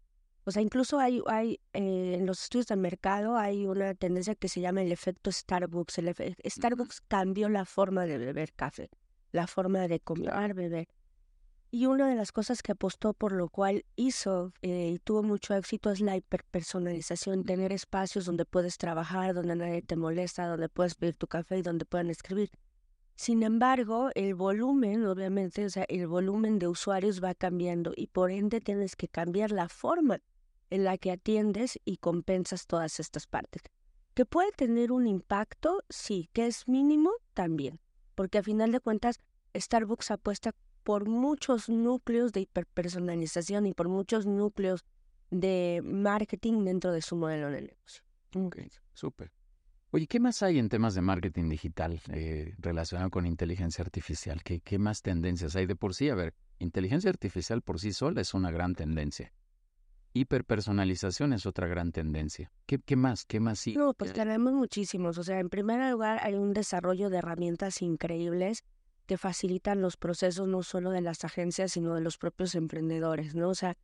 o 0.49 0.53
sea, 0.53 0.63
incluso 0.63 1.01
hay, 1.01 1.21
hay 1.27 1.59
eh, 1.73 2.15
en 2.19 2.25
los 2.25 2.45
estudios 2.45 2.69
del 2.69 2.79
mercado 2.79 3.37
hay 3.37 3.67
una 3.67 3.97
tendencia 3.97 4.37
que 4.37 4.49
se 4.49 4.61
llama 4.61 4.81
el 4.81 4.93
efecto 4.93 5.33
Starbucks. 5.33 5.99
El 5.99 6.15
Starbucks 6.45 7.01
cambió 7.01 7.49
la 7.49 7.65
forma 7.65 8.07
de 8.07 8.17
beber 8.17 8.53
café, 8.53 8.89
la 9.33 9.49
forma 9.49 9.89
de 9.89 9.99
comer, 9.99 10.55
beber. 10.55 10.87
Y 11.73 11.87
una 11.87 12.09
de 12.09 12.15
las 12.15 12.31
cosas 12.31 12.63
que 12.63 12.71
apostó 12.71 13.13
por 13.13 13.33
lo 13.33 13.49
cual 13.49 13.85
hizo 13.97 14.53
eh, 14.63 14.93
y 14.95 14.99
tuvo 15.01 15.25
mucho 15.25 15.53
éxito 15.53 15.91
es 15.91 16.01
la 16.01 16.17
hiperpersonalización, 16.17 17.43
tener 17.43 17.73
espacios 17.73 18.25
donde 18.25 18.45
puedes 18.45 18.79
trabajar, 18.79 19.35
donde 19.35 19.57
nadie 19.57 19.83
te 19.83 19.97
molesta, 19.97 20.47
donde 20.47 20.69
puedes 20.69 20.95
pedir 20.95 21.17
tu 21.17 21.27
café 21.27 21.59
y 21.59 21.63
donde 21.63 21.87
puedan 21.87 22.09
escribir. 22.09 22.51
Sin 23.17 23.43
embargo, 23.43 24.11
el 24.15 24.37
volumen, 24.37 25.07
obviamente, 25.07 25.65
o 25.65 25.71
sea, 25.71 25.87
el 25.89 26.07
volumen 26.07 26.61
de 26.61 26.69
usuarios 26.69 27.21
va 27.21 27.35
cambiando 27.35 27.93
y 27.97 28.07
por 28.07 28.31
ende 28.31 28.61
tienes 28.61 28.95
que 28.95 29.09
cambiar 29.09 29.51
la 29.51 29.69
forma 29.69 30.21
en 30.71 30.85
la 30.85 30.99
que 30.99 31.13
atiendes 31.13 31.79
y 31.85 31.99
compensas 31.99 32.67
todas 32.67 33.01
estas 33.01 33.27
partes. 33.27 33.63
Que 34.15 34.25
puede 34.25 34.51
tener 34.53 34.93
un 34.93 35.07
impacto, 35.07 35.83
sí, 35.89 36.31
que 36.33 36.47
es 36.47 36.69
mínimo 36.69 37.11
también, 37.35 37.81
porque 38.15 38.39
a 38.39 38.43
final 38.43 38.73
de 38.73 38.81
cuentas 38.81 39.19
Starbucks 39.55 40.11
apuesta 40.11 40.55
por 40.83 41.09
muchos 41.09 41.69
núcleos 41.69 42.33
de 42.33 42.41
hiperpersonalización 42.43 43.67
y 43.67 43.75
por 43.75 43.89
muchos 43.89 44.25
núcleos 44.27 44.85
de 45.31 45.81
marketing 45.85 46.65
dentro 46.65 46.93
de 46.93 47.03
su 47.03 47.17
modelo 47.17 47.51
de 47.51 47.63
negocio. 47.63 48.03
Ok, 48.35 48.59
súper. 48.93 49.33
Oye, 49.91 50.07
¿qué 50.07 50.21
más 50.21 50.43
hay 50.43 50.59
en 50.59 50.69
temas 50.69 50.95
de 50.95 51.01
marketing 51.01 51.49
digital 51.49 52.01
eh, 52.13 52.55
relacionado 52.59 53.11
con 53.11 53.27
inteligencia 53.27 53.83
artificial? 53.83 54.43
¿Qué, 54.43 54.61
¿Qué 54.61 54.79
más 54.79 55.03
tendencias 55.03 55.57
hay 55.57 55.67
de 55.67 55.77
por 55.77 55.95
sí? 55.95 56.09
A 56.09 56.15
ver, 56.15 56.35
inteligencia 56.59 57.09
artificial 57.11 57.63
por 57.63 57.81
sí 57.81 57.93
sola 57.93 58.21
es 58.21 58.35
una 58.35 58.51
gran 58.51 58.75
tendencia. 58.75 59.33
Hiperpersonalización 60.17 61.33
es 61.33 61.47
otra 61.47 61.67
gran 61.67 61.93
tendencia. 61.93 62.51
¿Qué, 62.67 62.79
qué 62.79 62.97
más? 62.97 63.25
¿Qué 63.25 63.41
más 63.41 63.59
sí? 63.59 63.75
No, 63.75 63.95
pues 63.95 64.13
tenemos 64.13 64.53
muchísimos. 64.53 65.19
O 65.19 65.23
sea, 65.23 65.39
en 65.39 65.49
primer 65.49 65.91
lugar 65.91 66.21
hay 66.23 66.35
un 66.35 66.53
desarrollo 66.53 67.11
de 67.11 67.19
herramientas 67.19 67.83
increíbles 67.83 68.65
que 69.07 69.19
facilitan 69.19 69.81
los 69.81 69.97
procesos 69.97 70.49
no 70.49 70.63
solo 70.63 70.91
de 70.91 71.01
las 71.01 71.25
agencias, 71.25 71.73
sino 71.73 71.95
de 71.95 72.01
los 72.01 72.19
propios 72.19 72.55
emprendedores, 72.55 73.35
¿no? 73.35 73.51
O 73.51 73.55
sea, 73.55 73.77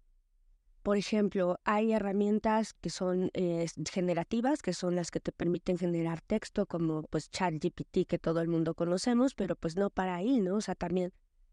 por 0.83 0.97
ejemplo, 0.97 1.61
hay 1.65 1.93
herramientas 1.93 2.75
que 2.75 2.91
son 2.91 3.31
eh, 3.35 3.67
generativas, 3.91 4.62
que 4.62 4.73
son 4.73 4.97
las 4.97 5.12
que 5.12 5.21
te 5.21 5.31
permiten 5.31 5.79
generar 5.79 6.21
texto, 6.23 6.67
como 6.67 7.05
pues 7.05 7.31
ChatGPT, 7.31 8.07
que 8.09 8.19
todo 8.19 8.41
el 8.41 8.49
mundo 8.49 8.75
conocemos, 8.75 9.35
pero 9.35 9.55
pues 9.55 9.77
no 9.77 9.91
para 9.91 10.17
ahí, 10.17 10.41
¿no? 10.41 10.57
O 10.57 10.61
sea, 10.61 10.75
también 10.75 11.12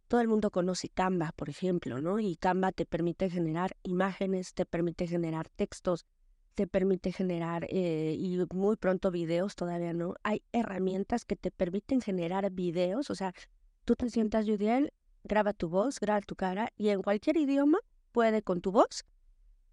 todo 0.10 0.20
el 0.20 0.28
mundo 0.28 0.52
conoce 0.52 0.90
Canva, 0.90 1.32
por 1.38 1.50
ejemplo, 1.50 2.02
¿no? 2.02 2.20
Y 2.20 2.36
Canva 2.36 2.74
te 2.74 2.86
permite 2.86 3.30
generar 3.30 3.78
imágenes, 3.84 4.54
te 4.54 4.66
permite 4.66 5.08
generar 5.08 5.48
textos, 5.48 6.06
te 6.56 6.68
permite 6.68 7.14
generar, 7.14 7.66
eh, 7.70 8.18
y 8.20 8.38
muy 8.54 8.76
pronto 8.76 9.12
videos, 9.12 9.56
todavía 9.56 9.94
no. 9.94 10.16
Hay 10.24 10.44
herramientas 10.52 11.24
que 11.24 11.38
te 11.38 11.52
permiten 11.52 12.02
generar 12.02 12.52
videos, 12.52 13.10
o 13.10 13.16
sea, 13.16 13.34
Tú 13.90 13.96
te 13.96 14.08
sientas, 14.12 14.46
Judiel, 14.46 14.94
graba 15.24 15.52
tu 15.52 15.68
voz, 15.68 16.00
graba 16.00 16.22
tu 16.22 16.36
cara 16.36 16.72
y 16.78 16.90
en 16.90 17.02
cualquier 17.02 17.38
idioma 17.38 17.80
puede 18.12 18.44
con 18.44 18.62
tu 18.62 18.72
voz 18.72 19.04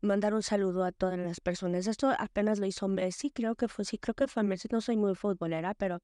mandar 0.01 0.33
un 0.33 0.43
saludo 0.43 0.85
a 0.85 0.91
todas 0.93 1.19
las 1.19 1.39
personas. 1.41 1.87
Esto 1.87 2.15
apenas 2.19 2.59
lo 2.59 2.65
hizo 2.65 2.89
Messi, 2.89 3.31
creo 3.31 3.57
que 3.57 3.69
fue, 3.69 3.85
sí, 3.85 3.99
creo 3.99 4.15
que 4.15 4.27
fue 4.27 4.43
Messi, 4.43 4.69
no 4.73 4.81
soy 4.81 4.97
muy 4.97 5.15
futbolera, 5.15 5.75
pero 5.75 6.01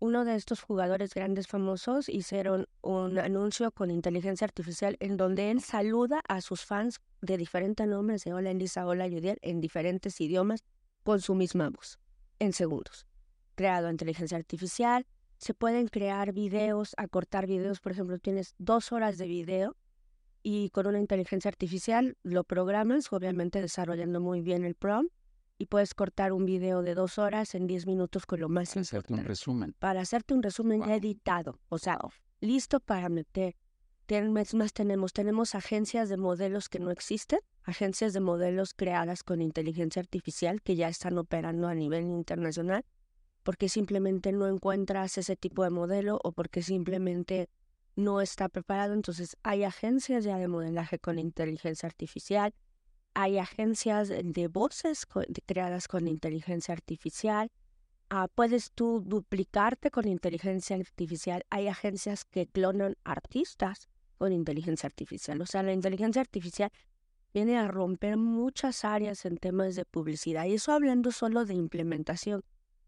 uno 0.00 0.24
de 0.24 0.36
estos 0.36 0.62
jugadores 0.62 1.12
grandes 1.14 1.48
famosos 1.48 2.08
hicieron 2.08 2.68
un 2.82 3.18
anuncio 3.18 3.72
con 3.72 3.90
inteligencia 3.90 4.44
artificial 4.44 4.96
en 5.00 5.16
donde 5.16 5.50
él 5.50 5.60
saluda 5.60 6.22
a 6.28 6.40
sus 6.40 6.64
fans 6.64 7.00
de 7.20 7.36
diferentes 7.36 7.86
nombres, 7.86 8.24
de 8.24 8.32
hola 8.32 8.50
Elisa, 8.50 8.86
hola 8.86 9.08
Judiel, 9.08 9.38
en 9.42 9.60
diferentes 9.60 10.20
idiomas 10.20 10.64
con 11.02 11.20
su 11.20 11.34
misma 11.34 11.70
voz, 11.70 11.98
en 12.38 12.52
segundos. 12.52 13.06
Creado 13.56 13.90
inteligencia 13.90 14.38
artificial, 14.38 15.04
se 15.38 15.54
pueden 15.54 15.88
crear 15.88 16.32
videos, 16.32 16.94
acortar 16.96 17.46
videos, 17.46 17.80
por 17.80 17.92
ejemplo, 17.92 18.18
tienes 18.18 18.54
dos 18.58 18.92
horas 18.92 19.18
de 19.18 19.26
video 19.26 19.76
y 20.42 20.70
con 20.70 20.86
una 20.86 21.00
inteligencia 21.00 21.48
artificial 21.48 22.16
lo 22.22 22.44
programas, 22.44 23.12
obviamente 23.12 23.60
desarrollando 23.60 24.20
muy 24.20 24.42
bien 24.42 24.64
el 24.64 24.76
prompt, 24.76 25.12
y 25.58 25.66
puedes 25.66 25.94
cortar 25.94 26.32
un 26.32 26.46
video 26.46 26.82
de 26.82 26.94
dos 26.94 27.18
horas 27.18 27.54
en 27.54 27.66
diez 27.66 27.86
minutos 27.86 28.24
con 28.24 28.40
lo 28.40 28.48
más 28.48 28.70
Para 28.70 28.80
hacerte 28.80 29.12
un 29.12 29.24
resumen. 29.24 29.74
Para 29.78 30.00
hacerte 30.00 30.34
un 30.34 30.42
resumen 30.42 30.82
editado, 30.84 31.58
o 31.68 31.78
sea, 31.78 31.98
listo 32.40 32.80
para 32.80 33.08
meter. 33.08 33.56
más 34.54 34.72
tenemos, 34.72 35.12
tenemos 35.12 35.54
agencias 35.54 36.08
de 36.08 36.16
modelos 36.16 36.68
que 36.68 36.78
no 36.78 36.90
existen, 36.90 37.40
agencias 37.64 38.12
de 38.12 38.20
modelos 38.20 38.72
creadas 38.72 39.22
con 39.22 39.42
inteligencia 39.42 40.00
artificial 40.00 40.62
que 40.62 40.76
ya 40.76 40.88
están 40.88 41.18
operando 41.18 41.68
a 41.68 41.74
nivel 41.74 42.04
internacional 42.04 42.84
porque 43.48 43.70
simplemente 43.70 44.30
no 44.30 44.46
encuentras 44.46 45.16
ese 45.16 45.34
tipo 45.34 45.64
de 45.64 45.70
modelo 45.70 46.20
o 46.22 46.32
porque 46.32 46.60
simplemente 46.62 47.48
no 47.96 48.20
está 48.20 48.50
preparado. 48.50 48.92
Entonces 48.92 49.38
hay 49.42 49.64
agencias 49.64 50.24
ya 50.24 50.36
de 50.36 50.48
modelaje 50.48 50.98
con 50.98 51.18
inteligencia 51.18 51.86
artificial, 51.86 52.52
hay 53.14 53.38
agencias 53.38 54.08
de 54.08 54.48
voces 54.48 55.06
creadas 55.46 55.88
con 55.88 56.08
inteligencia 56.08 56.72
artificial, 56.72 57.50
ah, 58.10 58.28
puedes 58.34 58.72
tú 58.72 59.02
duplicarte 59.04 59.90
con 59.90 60.06
inteligencia 60.06 60.76
artificial, 60.76 61.44
hay 61.50 61.68
agencias 61.68 62.24
que 62.24 62.46
clonan 62.46 62.96
artistas 63.04 63.88
con 64.18 64.32
inteligencia 64.32 64.86
artificial. 64.86 65.40
O 65.40 65.46
sea, 65.46 65.62
la 65.62 65.72
inteligencia 65.72 66.20
artificial 66.20 66.70
viene 67.32 67.58
a 67.58 67.68
romper 67.68 68.16
muchas 68.16 68.84
áreas 68.84 69.24
en 69.24 69.36
temas 69.36 69.76
de 69.76 69.84
publicidad 69.84 70.46
y 70.46 70.54
eso 70.54 70.72
hablando 70.72 71.12
solo 71.12 71.44
de 71.44 71.54
implementación. 71.54 72.42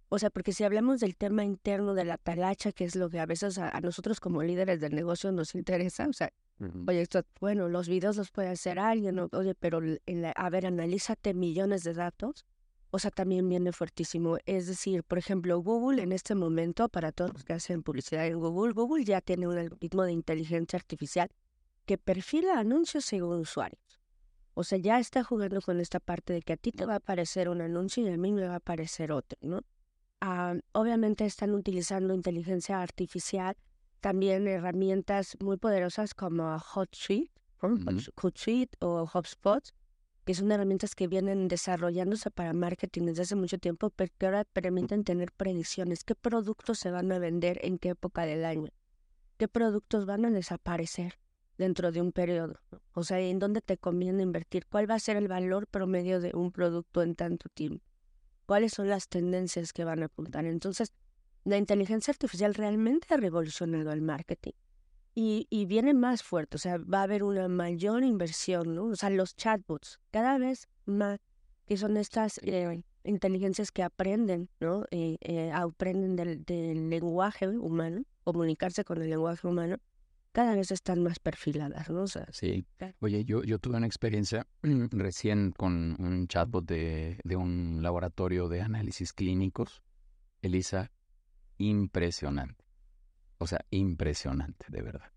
O 0.08 0.18
sea, 0.18 0.30
porque 0.30 0.52
si 0.52 0.64
hablamos 0.64 0.98
del 1.00 1.16
tema 1.16 1.44
interno 1.44 1.94
de 1.94 2.04
la 2.04 2.18
talacha, 2.18 2.72
que 2.72 2.84
es 2.84 2.96
lo 2.96 3.10
que 3.10 3.20
a 3.20 3.26
veces 3.26 3.58
a, 3.58 3.80
nosotros 3.80 4.18
como 4.18 4.42
líderes 4.42 4.80
del 4.80 4.94
negocio 4.94 5.30
nos 5.30 5.54
interesa, 5.54 6.08
o 6.08 6.12
sea, 6.12 6.32
oye, 6.86 7.00
esto, 7.00 7.22
bueno, 7.40 7.68
los 7.68 7.88
videos 7.88 8.16
los 8.16 8.30
puede 8.30 8.48
hacer 8.48 8.78
alguien, 8.78 9.18
oye, 9.32 9.54
pero 9.54 9.80
a 10.36 10.50
ver, 10.50 10.66
analízate 10.66 11.34
millones 11.34 11.84
de 11.84 11.94
datos. 11.94 12.44
O 12.92 12.98
sea, 12.98 13.12
también 13.12 13.48
viene 13.48 13.72
fuertísimo. 13.72 14.38
Es 14.46 14.66
decir, 14.66 15.04
por 15.04 15.18
ejemplo, 15.18 15.58
Google 15.60 16.02
en 16.02 16.10
este 16.12 16.34
momento, 16.34 16.88
para 16.88 17.12
todos 17.12 17.32
los 17.32 17.44
que 17.44 17.52
hacen 17.52 17.82
publicidad 17.84 18.26
en 18.26 18.38
Google, 18.38 18.72
Google 18.72 19.04
ya 19.04 19.20
tiene 19.20 19.46
un 19.46 19.56
algoritmo 19.56 20.02
de 20.02 20.12
inteligencia 20.12 20.76
artificial 20.76 21.30
que 21.86 21.98
perfila 21.98 22.58
anuncios 22.58 23.04
según 23.04 23.38
usuarios. 23.38 24.00
O 24.54 24.64
sea, 24.64 24.78
ya 24.78 24.98
está 24.98 25.22
jugando 25.22 25.60
con 25.60 25.80
esta 25.80 26.00
parte 26.00 26.32
de 26.32 26.42
que 26.42 26.54
a 26.54 26.56
ti 26.56 26.72
te 26.72 26.84
va 26.84 26.94
a 26.94 26.96
aparecer 26.96 27.48
un 27.48 27.60
anuncio 27.60 28.04
y 28.04 28.12
a 28.12 28.16
mí 28.16 28.32
me 28.32 28.46
va 28.46 28.54
a 28.54 28.56
aparecer 28.56 29.12
otro, 29.12 29.38
¿no? 29.40 29.60
Ah, 30.20 30.54
obviamente 30.72 31.24
están 31.24 31.54
utilizando 31.54 32.12
inteligencia 32.12 32.82
artificial, 32.82 33.56
también 34.00 34.48
herramientas 34.48 35.36
muy 35.40 35.56
poderosas 35.56 36.14
como 36.14 36.56
HotSuite, 36.56 37.32
HotSuite 38.16 38.76
o 38.80 39.08
HubSpot, 39.12 39.62
que 40.24 40.34
son 40.34 40.50
herramientas 40.52 40.94
que 40.94 41.06
vienen 41.06 41.48
desarrollándose 41.48 42.30
para 42.30 42.52
marketing 42.52 43.06
desde 43.06 43.22
hace 43.22 43.36
mucho 43.36 43.58
tiempo, 43.58 43.90
pero 43.90 44.12
que 44.18 44.26
ahora 44.26 44.44
permiten 44.44 45.04
tener 45.04 45.32
predicciones, 45.32 46.04
qué 46.04 46.14
productos 46.14 46.78
se 46.78 46.90
van 46.90 47.10
a 47.12 47.18
vender 47.18 47.58
en 47.62 47.78
qué 47.78 47.90
época 47.90 48.26
del 48.26 48.44
año, 48.44 48.70
qué 49.36 49.48
productos 49.48 50.06
van 50.06 50.24
a 50.24 50.30
desaparecer 50.30 51.18
dentro 51.58 51.92
de 51.92 52.00
un 52.00 52.12
periodo, 52.12 52.60
o 52.94 53.04
sea, 53.04 53.20
en 53.20 53.38
dónde 53.38 53.60
te 53.60 53.76
conviene 53.76 54.22
invertir, 54.22 54.66
cuál 54.66 54.90
va 54.90 54.94
a 54.94 55.00
ser 55.00 55.16
el 55.16 55.28
valor 55.28 55.66
promedio 55.66 56.20
de 56.20 56.32
un 56.34 56.52
producto 56.52 57.02
en 57.02 57.14
tanto 57.14 57.48
tiempo 57.50 57.90
cuáles 58.50 58.72
son 58.72 58.88
las 58.88 59.06
tendencias 59.06 59.72
que 59.72 59.84
van 59.84 60.02
a 60.02 60.06
apuntar. 60.06 60.44
Entonces, 60.44 60.92
la 61.44 61.56
inteligencia 61.56 62.12
artificial 62.12 62.54
realmente 62.54 63.12
ha 63.14 63.16
revolucionado 63.16 63.92
el 63.92 64.02
marketing 64.02 64.52
y, 65.14 65.46
y, 65.50 65.66
viene 65.66 65.92
más 65.92 66.22
fuerte, 66.22 66.56
o 66.56 66.58
sea, 66.58 66.78
va 66.78 67.00
a 67.00 67.02
haber 67.02 67.24
una 67.24 67.48
mayor 67.48 68.04
inversión, 68.04 68.74
¿no? 68.74 68.84
O 68.84 68.96
sea, 68.96 69.10
los 69.10 69.34
chatbots, 69.34 69.98
cada 70.10 70.38
vez 70.38 70.68
más, 70.86 71.18
que 71.66 71.76
son 71.76 71.96
estas 71.96 72.38
eh, 72.42 72.82
inteligencias 73.04 73.72
que 73.72 73.82
aprenden, 73.82 74.48
¿no? 74.60 74.84
Eh, 74.92 75.16
eh, 75.20 75.50
aprenden 75.52 76.14
del, 76.14 76.44
del 76.44 76.90
lenguaje 76.90 77.48
humano, 77.48 78.02
comunicarse 78.22 78.84
con 78.84 79.02
el 79.02 79.10
lenguaje 79.10 79.46
humano, 79.48 79.78
cada 80.32 80.54
vez 80.54 80.70
están 80.70 81.02
más 81.02 81.18
perfiladas, 81.18 81.90
¿no? 81.90 82.06
sí. 82.06 82.64
Oye, 83.00 83.24
yo, 83.24 83.42
yo 83.42 83.58
tuve 83.58 83.76
una 83.76 83.86
experiencia 83.86 84.46
recién 84.62 85.50
con 85.50 85.96
un 85.98 86.28
chatbot 86.28 86.64
de, 86.64 87.18
de 87.24 87.36
un 87.36 87.82
laboratorio 87.82 88.48
de 88.48 88.60
análisis 88.60 89.12
clínicos. 89.12 89.82
Elisa, 90.42 90.90
impresionante. 91.60 92.64
O 93.38 93.46
sea, 93.46 93.64
impresionante, 93.70 94.66
de 94.68 94.82
verdad. 94.82 95.12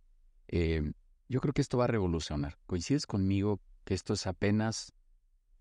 Em, 0.48 0.94
yo 1.30 1.40
creo 1.40 1.54
que 1.54 1.62
esto 1.62 1.78
va 1.78 1.86
a 1.86 1.88
revolucionar. 1.88 2.58
¿Coincides 2.66 3.08
conmigo 3.08 3.62
que 3.86 3.94
esto 3.94 4.14
es 4.14 4.28
apenas 4.28 4.94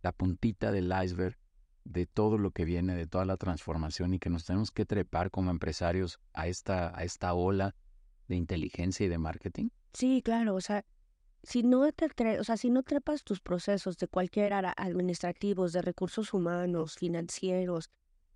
la 0.02 0.12
puntita 0.12 0.72
del 0.72 0.92
iceberg 1.04 1.38
de 1.84 2.06
todo 2.06 2.36
lo 2.36 2.50
que 2.50 2.64
viene, 2.64 2.94
de 2.94 3.06
toda 3.06 3.24
la 3.24 3.36
transformación 3.36 4.14
y 4.14 4.18
que 4.18 4.28
nos 4.30 4.44
tenemos 4.44 4.70
que 4.70 4.84
trepar 4.84 5.30
como 5.30 5.50
empresarios 5.50 6.20
a 6.32 6.48
esta, 6.48 6.96
a 6.96 7.04
esta 7.04 7.32
ola 7.32 7.74
de 8.28 8.36
inteligencia 8.36 9.06
y 9.06 9.08
de 9.08 9.18
marketing? 9.18 9.68
Sí, 9.92 10.20
claro, 10.22 10.54
o 10.54 10.60
sea, 10.60 10.84
si 11.42 11.62
no 11.62 11.90
te 11.92 12.38
o 12.38 12.44
sea, 12.44 12.56
si 12.56 12.70
no 12.70 12.82
trepas 12.82 13.24
tus 13.24 13.40
procesos 13.40 13.96
de 13.98 14.08
cualquier 14.08 14.52
área 14.52 14.74
administrativos, 14.76 15.72
de 15.72 15.82
recursos 15.82 16.34
humanos, 16.34 16.96
financieros, 16.96 17.90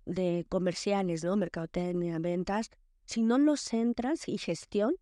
de 0.07 0.45
comerciales, 0.49 1.23
¿no? 1.23 1.35
Mercadotecnia, 1.35 2.17
ventas, 2.19 2.71
si 3.05 3.21
no 3.21 3.37
los 3.37 3.61
centras 3.61 4.27
y 4.27 4.37
gestión 4.37 4.95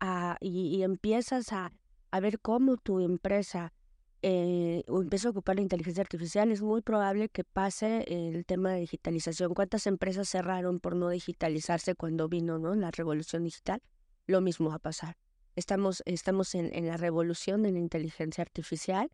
ah, 0.00 0.36
y, 0.40 0.82
empiezas 0.82 1.52
a, 1.52 1.72
a 2.10 2.20
ver 2.20 2.40
cómo 2.40 2.76
tu 2.76 3.00
empresa 3.00 3.72
eh, 4.22 4.84
empieza 4.86 5.28
a 5.28 5.30
ocupar 5.32 5.56
la 5.56 5.62
inteligencia 5.62 6.00
artificial, 6.00 6.50
es 6.52 6.62
muy 6.62 6.80
probable 6.80 7.28
que 7.28 7.42
pase 7.44 8.04
el 8.06 8.46
tema 8.46 8.72
de 8.72 8.80
digitalización. 8.80 9.52
¿Cuántas 9.52 9.86
empresas 9.86 10.28
cerraron 10.28 10.78
por 10.78 10.94
no 10.94 11.08
digitalizarse 11.08 11.94
cuando 11.94 12.28
vino 12.28 12.58
¿no? 12.58 12.74
la 12.74 12.92
revolución 12.92 13.42
digital? 13.44 13.82
Lo 14.26 14.40
mismo 14.40 14.68
va 14.68 14.76
a 14.76 14.78
pasar. 14.78 15.16
Estamos, 15.56 16.02
estamos 16.06 16.54
en, 16.54 16.74
en 16.74 16.86
la 16.86 16.96
revolución 16.96 17.62
de 17.62 17.72
la 17.72 17.78
inteligencia 17.78 18.42
artificial 18.42 19.10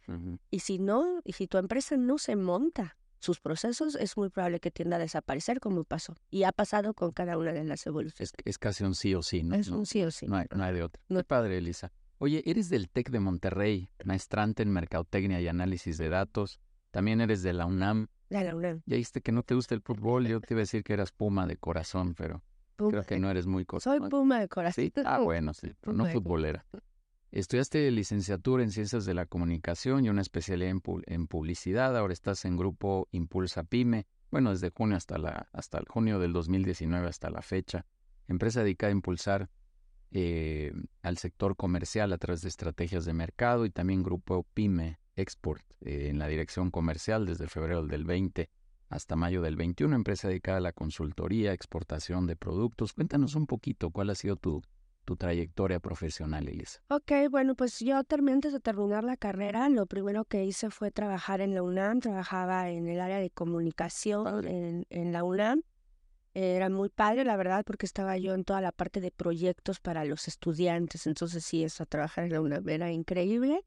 y 0.51 0.61
si 0.61 0.79
no, 0.79 1.21
y 1.25 1.33
si 1.33 1.49
tu 1.49 1.59
empresa 1.59 1.97
no 1.97 2.19
se 2.19 2.37
monta 2.37 2.97
sus 3.21 3.41
procesos, 3.41 3.95
es 3.95 4.17
muy 4.17 4.29
probable 4.31 4.61
que 4.61 4.71
tienda 4.71 4.97
a 4.97 4.99
desaparecer 4.99 5.61
como 5.61 5.85
pasó. 5.85 6.15
Y 6.31 6.45
ha 6.45 6.53
pasado 6.53 6.95
con 6.95 7.13
cada 7.13 7.37
una 7.39 7.53
de 7.53 7.65
las 7.65 7.87
evoluciones. 7.87 8.33
Es, 8.45 8.59
casi 8.59 8.85
un 8.85 8.95
sí 8.95 9.15
o 9.15 9.23
sí, 9.23 9.43
¿no? 9.43 9.57
Es 9.57 9.69
un 9.69 9.87
sí 9.87 10.03
o 10.05 10.11
sí. 10.11 10.27
No 10.27 10.37
hay, 10.37 10.47
no 10.55 10.65
hay 10.65 10.75
de 10.75 10.83
otra. 10.83 11.03
No. 11.09 11.23
padre, 11.25 11.59
Elisa. 11.59 11.93
Oye, 12.19 12.43
eres 12.47 12.69
del 12.69 12.89
TEC 12.89 13.11
de 13.11 13.21
Monterrey, 13.21 13.91
maestrante 14.05 14.63
en 14.63 14.71
Mercadotecnia 14.71 15.41
y 15.41 15.49
Análisis 15.49 15.99
de 15.99 16.09
Datos. 16.09 16.61
También 16.91 17.21
eres 17.21 17.43
de 17.43 17.53
la 17.53 17.67
UNAM. 17.67 18.09
De 18.29 18.43
la 18.43 18.57
UNAM. 18.57 18.83
Ya 18.87 18.97
viste 18.97 19.21
que 19.21 19.31
no 19.31 19.43
te 19.43 19.55
gusta 19.55 19.75
el 19.75 19.83
fútbol. 19.83 20.27
Yo 20.27 20.41
te 20.41 20.55
iba 20.55 20.61
a 20.61 20.63
decir 20.63 20.83
que 20.83 20.93
eras 20.93 21.13
puma 21.13 21.47
de 21.47 21.57
corazón, 21.57 22.15
pero 22.15 22.43
creo 22.77 23.05
que 23.05 23.19
no 23.19 23.31
eres 23.31 23.47
muy... 23.47 23.67
Soy 23.79 24.01
puma 24.01 24.41
de 24.41 24.49
corazón. 24.49 24.85
¿Sí? 24.85 24.93
Ah, 25.05 25.21
bueno, 25.21 25.55
sí, 25.55 25.73
pero 25.81 25.93
no 25.93 26.07
futbolera. 26.07 26.65
Estudiaste 27.31 27.91
licenciatura 27.91 28.63
en 28.63 28.71
Ciencias 28.71 29.05
de 29.05 29.13
la 29.13 29.27
Comunicación 29.27 30.05
y 30.05 30.09
una 30.09 30.23
especialidad 30.23 30.75
en, 31.07 31.27
publicidad. 31.27 31.95
Ahora 31.95 32.15
estás 32.15 32.47
en 32.47 32.57
grupo 32.57 33.07
Impulsa 33.13 33.65
Pyme. 33.65 34.07
Bueno, 34.31 34.51
desde 34.51 34.71
junio 34.71 34.97
hasta, 34.97 35.19
la, 35.19 35.47
hasta 35.53 35.79
el 35.79 35.85
junio 35.89 36.19
del 36.19 36.33
2019 36.33 37.07
hasta 37.07 37.29
la 37.29 37.43
fecha. 37.43 37.85
Empresa 38.29 38.63
dedicada 38.63 38.91
a 38.91 38.97
impulsar 38.97 39.51
eh, 40.11 40.73
al 41.03 41.19
sector 41.19 41.55
comercial 41.55 42.15
a 42.15 42.19
través 42.19 42.41
de 42.41 42.49
estrategias 42.49 43.05
de 43.05 43.13
mercado 43.13 43.67
y 43.67 43.71
también 43.71 44.03
grupo 44.03 44.47
Pyme 44.55 44.99
Export 45.15 45.63
eh, 45.83 46.09
en 46.09 46.19
la 46.19 46.29
dirección 46.29 46.71
comercial 46.71 47.27
desde 47.27 47.47
febrero 47.47 47.87
del 47.87 48.05
20 48.05 48.49
hasta 48.89 49.17
mayo 49.17 49.43
del 49.43 49.57
21. 49.57 49.95
Empresa 49.95 50.29
dedicada 50.29 50.59
a 50.59 50.63
la 50.63 50.73
consultoría, 50.73 51.53
exportación 51.53 52.27
de 52.27 52.37
productos. 52.37 52.95
Cuéntanos 52.95 53.35
un 53.35 53.47
poquito 53.47 53.91
cuál 53.91 54.09
ha 54.09 54.15
sido 54.15 54.37
tu 54.37 54.63
tu 55.09 55.17
trayectoria 55.17 55.81
profesional, 55.81 56.47
Elisa? 56.47 56.83
Ok, 56.89 57.13
bueno, 57.31 57.55
pues 57.55 57.81
yo 57.81 58.05
terminé 58.05 58.35
antes 58.35 58.53
de 58.53 58.61
terminar 58.61 59.05
la 59.05 59.17
carrera, 59.17 59.71
lo 59.71 59.87
primero 59.87 60.27
que 60.27 60.45
hice 60.45 60.69
fue 60.69 60.91
trabajar 60.91 61.41
en 61.41 61.55
la 61.55 61.63
UNAM, 61.63 62.01
trabajaba 62.01 62.69
en 62.69 62.89
el 62.89 63.01
área 63.01 63.17
de 63.17 63.31
comunicación 63.31 64.47
en, 64.47 64.87
en, 64.91 65.13
la 65.13 65.25
UNAM. 65.25 65.63
Era 66.35 66.69
muy 66.69 66.91
padre, 66.91 67.25
la 67.25 67.39
verdad, 67.39 67.65
porque 67.65 67.87
estaba 67.87 68.19
yo 68.19 68.35
en 68.35 68.45
toda 68.45 68.61
la 68.61 68.71
parte 68.71 69.01
de 69.01 69.11
proyectos 69.11 69.81
para 69.81 70.05
los 70.05 70.29
estudiantes, 70.29 71.07
entonces 71.07 71.43
sí, 71.43 71.65
eso, 71.65 71.87
trabajar 71.87 72.25
en 72.25 72.33
la 72.35 72.43
UNAM 72.43 72.69
era 72.69 72.93
increíble. 72.93 73.65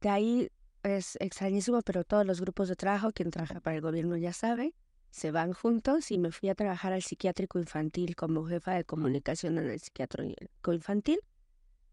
De 0.00 0.10
ahí 0.10 0.48
es 0.84 1.16
extrañísimo, 1.18 1.82
pero 1.82 2.04
todos 2.04 2.24
los 2.24 2.40
grupos 2.40 2.68
de 2.68 2.76
trabajo, 2.76 3.10
quien 3.10 3.32
trabaja 3.32 3.58
para 3.58 3.74
el 3.74 3.82
gobierno 3.82 4.16
ya 4.16 4.32
sabe, 4.32 4.76
se 5.14 5.30
van 5.30 5.52
juntos 5.52 6.10
y 6.10 6.18
me 6.18 6.32
fui 6.32 6.48
a 6.48 6.56
trabajar 6.56 6.92
al 6.92 7.00
psiquiátrico 7.00 7.60
infantil 7.60 8.16
como 8.16 8.46
jefa 8.46 8.72
de 8.74 8.82
comunicación 8.82 9.58
en 9.58 9.70
el 9.70 9.78
psiquiátrico 9.78 10.72
infantil. 10.72 11.20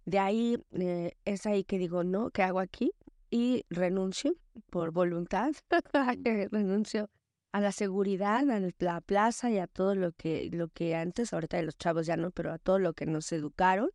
De 0.06 0.18
ahí 0.18 0.58
eh, 0.72 1.12
es 1.24 1.46
ahí 1.46 1.64
que 1.64 1.78
digo, 1.78 2.04
no, 2.04 2.32
¿qué 2.32 2.42
hago 2.42 2.60
aquí? 2.60 2.94
Y 3.30 3.64
renuncio 3.70 4.34
por 4.72 4.90
voluntad, 4.90 5.52
renuncio 6.52 7.12
a 7.52 7.62
la 7.62 7.72
seguridad, 7.72 8.50
a 8.50 8.60
la 8.80 9.02
plaza 9.02 9.52
y 9.52 9.60
a 9.60 9.68
todo 9.68 9.94
lo 9.94 10.14
que, 10.14 10.50
lo 10.52 10.70
que 10.70 10.96
antes, 10.96 11.32
ahorita 11.32 11.58
de 11.58 11.64
los 11.64 11.78
chavos 11.78 12.08
ya 12.08 12.18
no, 12.18 12.32
pero 12.32 12.52
a 12.52 12.58
todo 12.58 12.80
lo 12.80 12.94
que 12.94 13.06
nos 13.06 13.32
educaron 13.32 13.92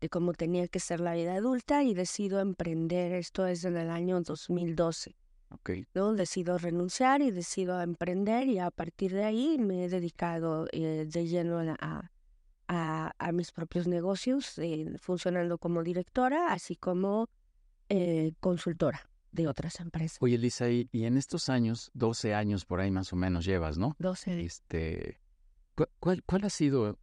de 0.00 0.08
cómo 0.08 0.32
tenía 0.32 0.66
que 0.66 0.80
ser 0.80 0.98
la 0.98 1.14
vida 1.14 1.34
adulta 1.34 1.84
y 1.84 1.94
decido 1.94 2.40
emprender, 2.40 3.12
esto 3.12 3.46
es 3.46 3.64
en 3.64 3.76
el 3.76 3.90
año 3.90 4.20
2012. 4.20 5.14
¿No? 5.94 6.14
Decido 6.14 6.58
renunciar 6.58 7.22
y 7.22 7.30
decido 7.30 7.80
emprender 7.80 8.48
y 8.48 8.58
a 8.58 8.70
partir 8.70 9.12
de 9.12 9.24
ahí 9.24 9.56
me 9.58 9.84
he 9.84 9.88
dedicado 9.88 10.66
eh, 10.72 11.06
de 11.08 11.26
lleno 11.26 11.58
a, 11.80 12.10
a, 12.68 13.32
mis 13.32 13.52
propios 13.52 13.86
negocios, 13.86 14.58
eh, 14.58 14.86
funcionando 14.98 15.58
como 15.58 15.82
directora, 15.82 16.52
así 16.52 16.76
como 16.76 17.28
eh, 17.88 18.32
consultora 18.40 19.08
de 19.32 19.48
otras 19.48 19.80
empresas. 19.80 20.18
Oye, 20.20 20.38
Lisa, 20.38 20.68
y, 20.70 20.88
en 20.92 21.16
estos 21.16 21.48
años, 21.48 21.90
12 21.94 22.34
años 22.34 22.64
por 22.64 22.80
ahí 22.80 22.90
más 22.90 23.12
o 23.12 23.16
menos 23.16 23.44
llevas, 23.44 23.78
¿no? 23.78 23.96
12. 23.98 24.40
Este, 24.44 25.20
¿cuál, 25.98 26.22
¿Cuál 26.24 26.44
ha 26.44 26.50
sido 26.50 26.98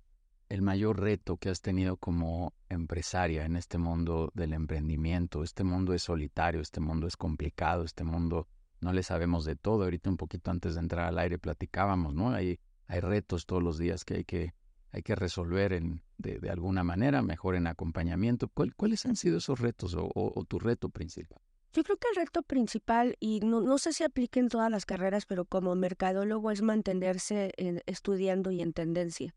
el 0.52 0.62
mayor 0.62 1.00
reto 1.00 1.38
que 1.38 1.50
has 1.50 1.62
tenido 1.62 1.96
como 1.96 2.54
empresaria 2.68 3.46
en 3.46 3.56
este 3.56 3.78
mundo 3.78 4.32
del 4.34 4.52
emprendimiento? 4.52 5.44
Este 5.44 5.64
mundo 5.64 5.94
es 5.94 6.04
solitario, 6.04 6.60
este 6.60 6.82
mundo 6.82 7.08
es 7.08 7.16
complicado, 7.16 7.86
este 7.86 8.04
mundo 8.04 8.50
no 8.82 8.92
le 8.92 9.02
sabemos 9.02 9.46
de 9.46 9.56
todo. 9.56 9.86
Ahorita 9.86 10.10
un 10.10 10.18
poquito 10.18 10.52
antes 10.52 10.74
de 10.74 10.82
entrar 10.82 11.08
al 11.08 11.20
aire 11.20 11.40
platicábamos, 11.40 12.14
¿no? 12.14 12.32
Hay, 12.32 12.60
hay 12.88 13.00
retos 13.00 13.46
todos 13.46 13.64
los 13.64 13.78
días 13.78 14.04
que 14.04 14.16
hay 14.16 14.24
que, 14.26 14.54
hay 14.92 15.04
que 15.04 15.16
resolver 15.16 15.72
en, 15.72 16.04
de, 16.18 16.50
alguna 16.50 16.84
manera, 16.84 17.22
mejor 17.22 17.56
en 17.56 17.68
acompañamiento. 17.68 18.52
¿Cuáles 18.76 19.06
han 19.06 19.16
sido 19.16 19.38
esos 19.38 19.58
retos 19.58 19.96
o, 19.98 20.46
tu 20.50 20.60
reto 20.60 20.90
principal? 20.90 21.40
Yo 21.72 21.82
creo 21.86 21.96
que 21.96 22.10
el 22.10 22.18
reto 22.18 22.44
principal, 22.44 23.16
y 23.22 23.40
no, 23.40 23.62
no 23.62 23.78
sé 23.78 23.94
si 23.94 24.04
aplique 24.04 24.42
en 24.42 24.50
todas 24.50 24.70
las 24.70 24.86
carreras, 24.86 25.26
pero 25.26 25.46
como 25.46 25.74
mercadólogo 25.76 26.52
es 26.52 26.62
mantenerse 26.62 27.54
estudiando 27.86 28.52
y 28.52 28.60
en 28.60 28.74
tendencia. 28.74 29.34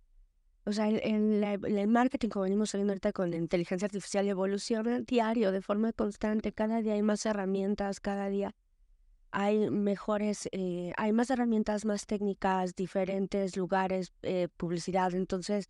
O 0.67 0.73
sea, 0.73 0.89
el, 0.89 1.89
marketing, 1.89 2.31
como 2.31 2.45
venimos 2.45 2.71
saliendo 2.71 2.93
ahorita 2.93 3.13
con 3.13 3.31
la 3.31 3.37
inteligencia 3.37 3.85
artificial, 3.85 4.27
evoluciona 4.27 5.01
diario, 5.01 5.53
de 5.53 5.61
forma 5.61 5.93
constante. 5.93 6.53
Cada 6.53 6.81
día 6.81 6.95
hay 6.95 7.03
más 7.03 7.27
herramientas, 7.27 8.01
cada 8.01 8.31
día 8.31 8.55
hay 9.31 9.69
mejores, 9.69 10.49
eh, 10.53 10.93
hay 10.97 11.13
más 11.13 11.29
herramientas, 11.29 11.85
más 11.85 12.07
técnicas, 12.07 12.75
diferentes 12.75 13.57
lugares, 13.59 14.15
eh, 14.23 14.49
publicidad. 14.57 15.15
Entonces, 15.15 15.67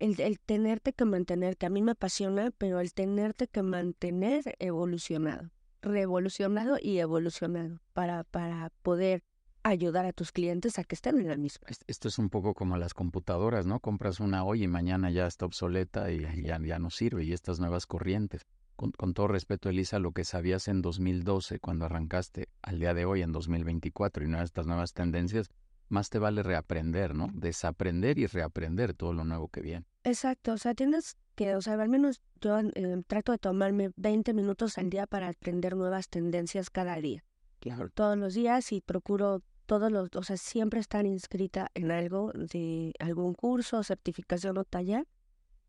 el, 0.00 0.20
el 0.20 0.40
tenerte 0.40 0.92
que 0.92 1.04
mantener, 1.04 1.56
que 1.56 1.66
a 1.66 1.70
mí 1.70 1.82
me 1.82 1.92
apasiona, 1.92 2.50
pero 2.58 2.80
el 2.80 2.94
tenerte 2.94 3.46
que 3.46 3.62
mantener 3.62 4.56
evolucionado, 4.58 5.50
revolucionado 5.82 6.78
y 6.82 6.98
evolucionado 6.98 7.80
para, 7.92 8.24
para 8.24 8.72
poder 8.82 9.22
ayudar 9.68 10.06
a 10.06 10.12
tus 10.12 10.32
clientes 10.32 10.78
a 10.78 10.84
que 10.84 10.94
estén 10.94 11.18
en 11.18 11.28
la 11.28 11.36
misma. 11.36 11.68
Esto 11.86 12.08
es 12.08 12.18
un 12.18 12.30
poco 12.30 12.54
como 12.54 12.76
las 12.76 12.94
computadoras, 12.94 13.66
¿no? 13.66 13.80
Compras 13.80 14.20
una 14.20 14.44
hoy 14.44 14.64
y 14.64 14.68
mañana 14.68 15.10
ya 15.10 15.26
está 15.26 15.46
obsoleta 15.46 16.10
y 16.10 16.20
ya, 16.42 16.58
ya 16.60 16.78
no 16.78 16.90
sirve 16.90 17.24
y 17.24 17.32
estas 17.32 17.60
nuevas 17.60 17.86
corrientes. 17.86 18.46
Con, 18.76 18.92
con, 18.92 19.14
todo 19.14 19.28
respeto, 19.28 19.70
Elisa, 19.70 19.98
lo 19.98 20.12
que 20.12 20.24
sabías 20.24 20.68
en 20.68 20.82
2012 20.82 21.60
cuando 21.60 21.86
arrancaste 21.86 22.48
al 22.60 22.78
día 22.78 22.92
de 22.92 23.06
hoy 23.06 23.22
en 23.22 23.32
2024 23.32 24.24
y 24.24 24.28
no 24.28 24.42
estas 24.42 24.66
nuevas 24.66 24.92
tendencias, 24.92 25.50
más 25.88 26.10
te 26.10 26.18
vale 26.18 26.42
reaprender, 26.42 27.14
¿no? 27.14 27.28
Desaprender 27.32 28.18
y 28.18 28.26
reaprender 28.26 28.94
todo 28.94 29.12
lo 29.12 29.24
nuevo 29.24 29.48
que 29.48 29.60
viene. 29.60 29.86
Exacto, 30.04 30.52
o 30.52 30.58
sea, 30.58 30.74
tienes 30.74 31.16
que, 31.34 31.54
o 31.54 31.62
sea, 31.62 31.74
al 31.74 31.88
menos 31.88 32.20
yo 32.40 32.58
eh, 32.58 33.02
trato 33.06 33.32
de 33.32 33.38
tomarme 33.38 33.90
20 33.96 34.34
minutos 34.34 34.78
al 34.78 34.90
día 34.90 35.06
para 35.06 35.28
aprender 35.28 35.76
nuevas 35.76 36.08
tendencias 36.08 36.70
cada 36.70 36.96
día. 36.96 37.24
Claro. 37.60 37.90
Todos 37.94 38.16
los 38.16 38.34
días 38.34 38.72
y 38.72 38.80
procuro 38.80 39.42
todos 39.66 39.92
los, 39.92 40.08
o 40.14 40.22
sea, 40.22 40.36
siempre 40.36 40.80
estar 40.80 41.04
inscrita 41.06 41.70
en 41.74 41.90
algo 41.90 42.32
de 42.32 42.94
algún 42.98 43.34
curso, 43.34 43.82
certificación 43.82 44.58
o 44.58 44.64
taller 44.64 45.06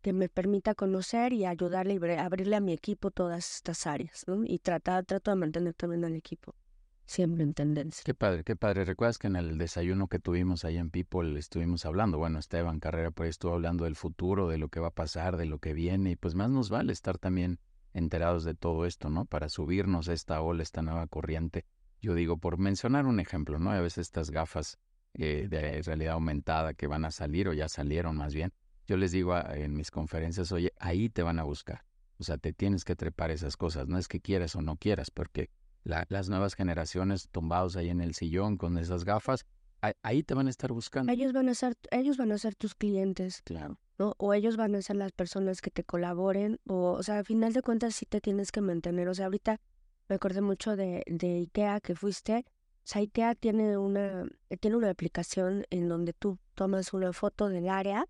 que 0.02 0.14
me 0.14 0.30
permita 0.30 0.76
conocer 0.76 1.34
y 1.34 1.46
ayudarle 1.46 1.96
y 1.96 2.12
abrirle 2.18 2.56
a 2.56 2.62
mi 2.62 2.72
equipo 2.72 3.12
todas 3.12 3.56
estas 3.56 3.88
áreas, 3.88 4.24
¿no? 4.28 4.44
Y 4.46 4.60
tratar, 4.60 5.04
trato 5.06 5.32
de 5.32 5.36
mantener 5.36 5.74
también 5.74 6.06
al 6.06 6.16
equipo 6.16 6.56
siempre 7.08 7.44
en 7.44 7.54
tendencia. 7.54 8.04
Qué 8.06 8.14
padre, 8.14 8.44
qué 8.44 8.56
padre. 8.56 8.86
¿Recuerdas 8.86 9.18
que 9.18 9.28
en 9.28 9.38
el 9.38 9.58
desayuno 9.58 10.08
que 10.08 10.20
tuvimos 10.20 10.66
ahí 10.66 10.78
en 10.78 10.92
People 10.92 11.40
estuvimos 11.40 11.86
hablando? 11.86 12.18
Bueno, 12.18 12.38
Esteban 12.38 12.80
Carrera 12.80 13.12
por 13.12 13.26
estuvo 13.26 13.54
hablando 13.54 13.86
del 13.86 13.96
futuro, 13.96 14.48
de 14.48 14.58
lo 14.58 14.70
que 14.70 14.80
va 14.80 14.88
a 14.88 14.94
pasar, 14.94 15.38
de 15.38 15.46
lo 15.46 15.60
que 15.60 15.74
viene, 15.74 16.12
y 16.12 16.16
pues 16.16 16.36
más 16.36 16.50
nos 16.50 16.70
vale 16.70 16.94
estar 16.94 17.18
también 17.18 17.60
enterados 17.94 18.44
de 18.44 18.54
todo 18.54 18.86
esto, 18.86 19.10
¿no? 19.10 19.26
Para 19.26 19.50
subirnos 19.50 20.10
a 20.10 20.14
esta 20.14 20.42
ola, 20.42 20.62
esta 20.62 20.82
nueva 20.82 21.08
corriente 21.08 21.66
yo 22.08 22.15
digo, 22.15 22.38
por 22.38 22.58
mencionar 22.58 23.06
un 23.06 23.20
ejemplo, 23.20 23.60
¿no? 23.60 23.70
A 23.70 23.82
veces 23.82 24.08
estas 24.08 24.32
gafas 24.32 24.80
eh, 25.13 25.48
de 25.50 25.82
realidad 25.82 26.13
aumentada 26.13 26.74
que 26.74 26.88
van 26.88 27.04
a 27.04 27.12
salir 27.12 27.50
o 27.50 27.54
ya 27.54 27.67
salieron 27.67 28.15
más 28.15 28.34
bien, 28.34 28.54
yo 28.88 28.96
les 28.96 29.12
digo 29.12 29.38
en 29.38 29.76
mis 29.76 29.91
conferencias, 29.91 30.54
oye, 30.54 30.72
ahí 30.80 31.10
te 31.10 31.22
van 31.22 31.38
a 31.38 31.43
buscar. 31.43 31.84
O 32.17 32.24
sea, 32.24 32.38
te 32.38 32.54
tienes 32.54 32.86
que 32.86 32.96
trepar 32.96 33.30
esas 33.32 33.58
cosas. 33.58 33.89
No 33.89 33.98
es 33.98 34.08
que 34.08 34.22
quieras 34.22 34.56
o 34.56 34.62
no 34.62 34.78
quieras, 34.78 35.12
porque 35.12 35.50
las 35.84 36.30
nuevas 36.30 36.56
generaciones 36.56 37.28
tumbados 37.28 37.76
ahí 37.76 37.89
en 37.89 38.00
el 38.00 38.15
sillón 38.15 38.56
con 38.56 38.78
esas 38.78 39.04
gafas, 39.04 39.46
ahí 40.02 40.24
te 40.24 40.34
van 40.34 40.48
a 40.48 40.50
estar 40.50 40.72
buscando. 40.72 41.12
Ellos 41.12 41.34
van 41.34 41.50
a 41.50 41.56
ser, 41.56 41.76
ellos 41.91 42.15
van 42.15 42.32
a 42.32 42.38
ser 42.38 42.56
tus 42.56 42.74
clientes. 42.74 43.41
Claro. 43.43 43.82
¿no? 43.98 44.15
O 44.17 44.34
ellos 44.34 44.56
van 44.56 44.76
a 44.76 44.82
ser 44.82 44.96
las 44.96 45.12
personas 45.12 45.60
que 45.60 45.72
te 45.72 45.84
colaboren. 45.84 46.58
O, 46.67 46.93
o 46.93 47.04
sea, 47.04 47.17
al 47.17 47.26
final 47.26 47.52
de 47.52 47.62
cuentas 47.62 47.96
sí 47.96 48.06
te 48.06 48.22
tienes 48.22 48.54
que 48.54 48.62
mantener. 48.62 49.10
O 49.10 49.13
sea, 49.13 49.26
ahorita 49.26 49.60
me 50.08 50.15
acordé 50.15 50.41
mucho 50.41 50.76
de, 50.76 51.04
de 51.08 51.36
IKEA 51.36 51.80
que 51.82 51.96
fuiste. 51.96 52.46
O 52.48 52.89
sea, 52.89 53.02
IKEA 53.02 53.36
tiene 53.36 53.78
una, 53.78 54.26
tiene 54.60 54.78
una 54.78 54.89
aplicación 54.89 55.65
en 55.70 55.88
donde 55.89 56.13
tú 56.13 56.39
tomas 56.56 56.93
una 56.93 57.13
foto 57.13 57.50
del 57.50 57.70
área 57.70 58.06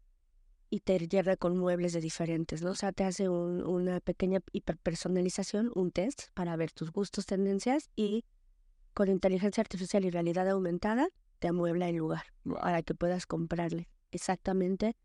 y 0.69 0.81
te 0.81 0.99
llena 0.99 1.37
con 1.37 1.57
muebles 1.57 1.93
de 1.93 2.01
diferentes, 2.01 2.61
¿no? 2.61 2.71
O 2.71 2.75
sea, 2.75 2.91
te 2.91 3.03
hace 3.03 3.29
una 3.29 3.99
pequeña 4.01 4.41
hiperpersonalización, 4.51 5.71
un 5.75 5.91
test 5.91 6.29
para 6.33 6.55
ver 6.55 6.71
tus 6.71 6.91
gustos, 6.91 7.25
tendencias 7.25 7.89
y 7.95 8.25
con 8.93 9.09
inteligencia 9.09 9.61
artificial 9.61 10.05
y 10.05 10.09
realidad 10.09 10.49
aumentada 10.49 11.07
te 11.39 11.47
amuebla 11.47 11.87
el 11.89 11.97
lugar 11.97 12.23
para 12.43 12.81
que 12.81 12.95
puedas 12.95 13.25
comprarle 13.25 13.87
exactamente 14.11 14.95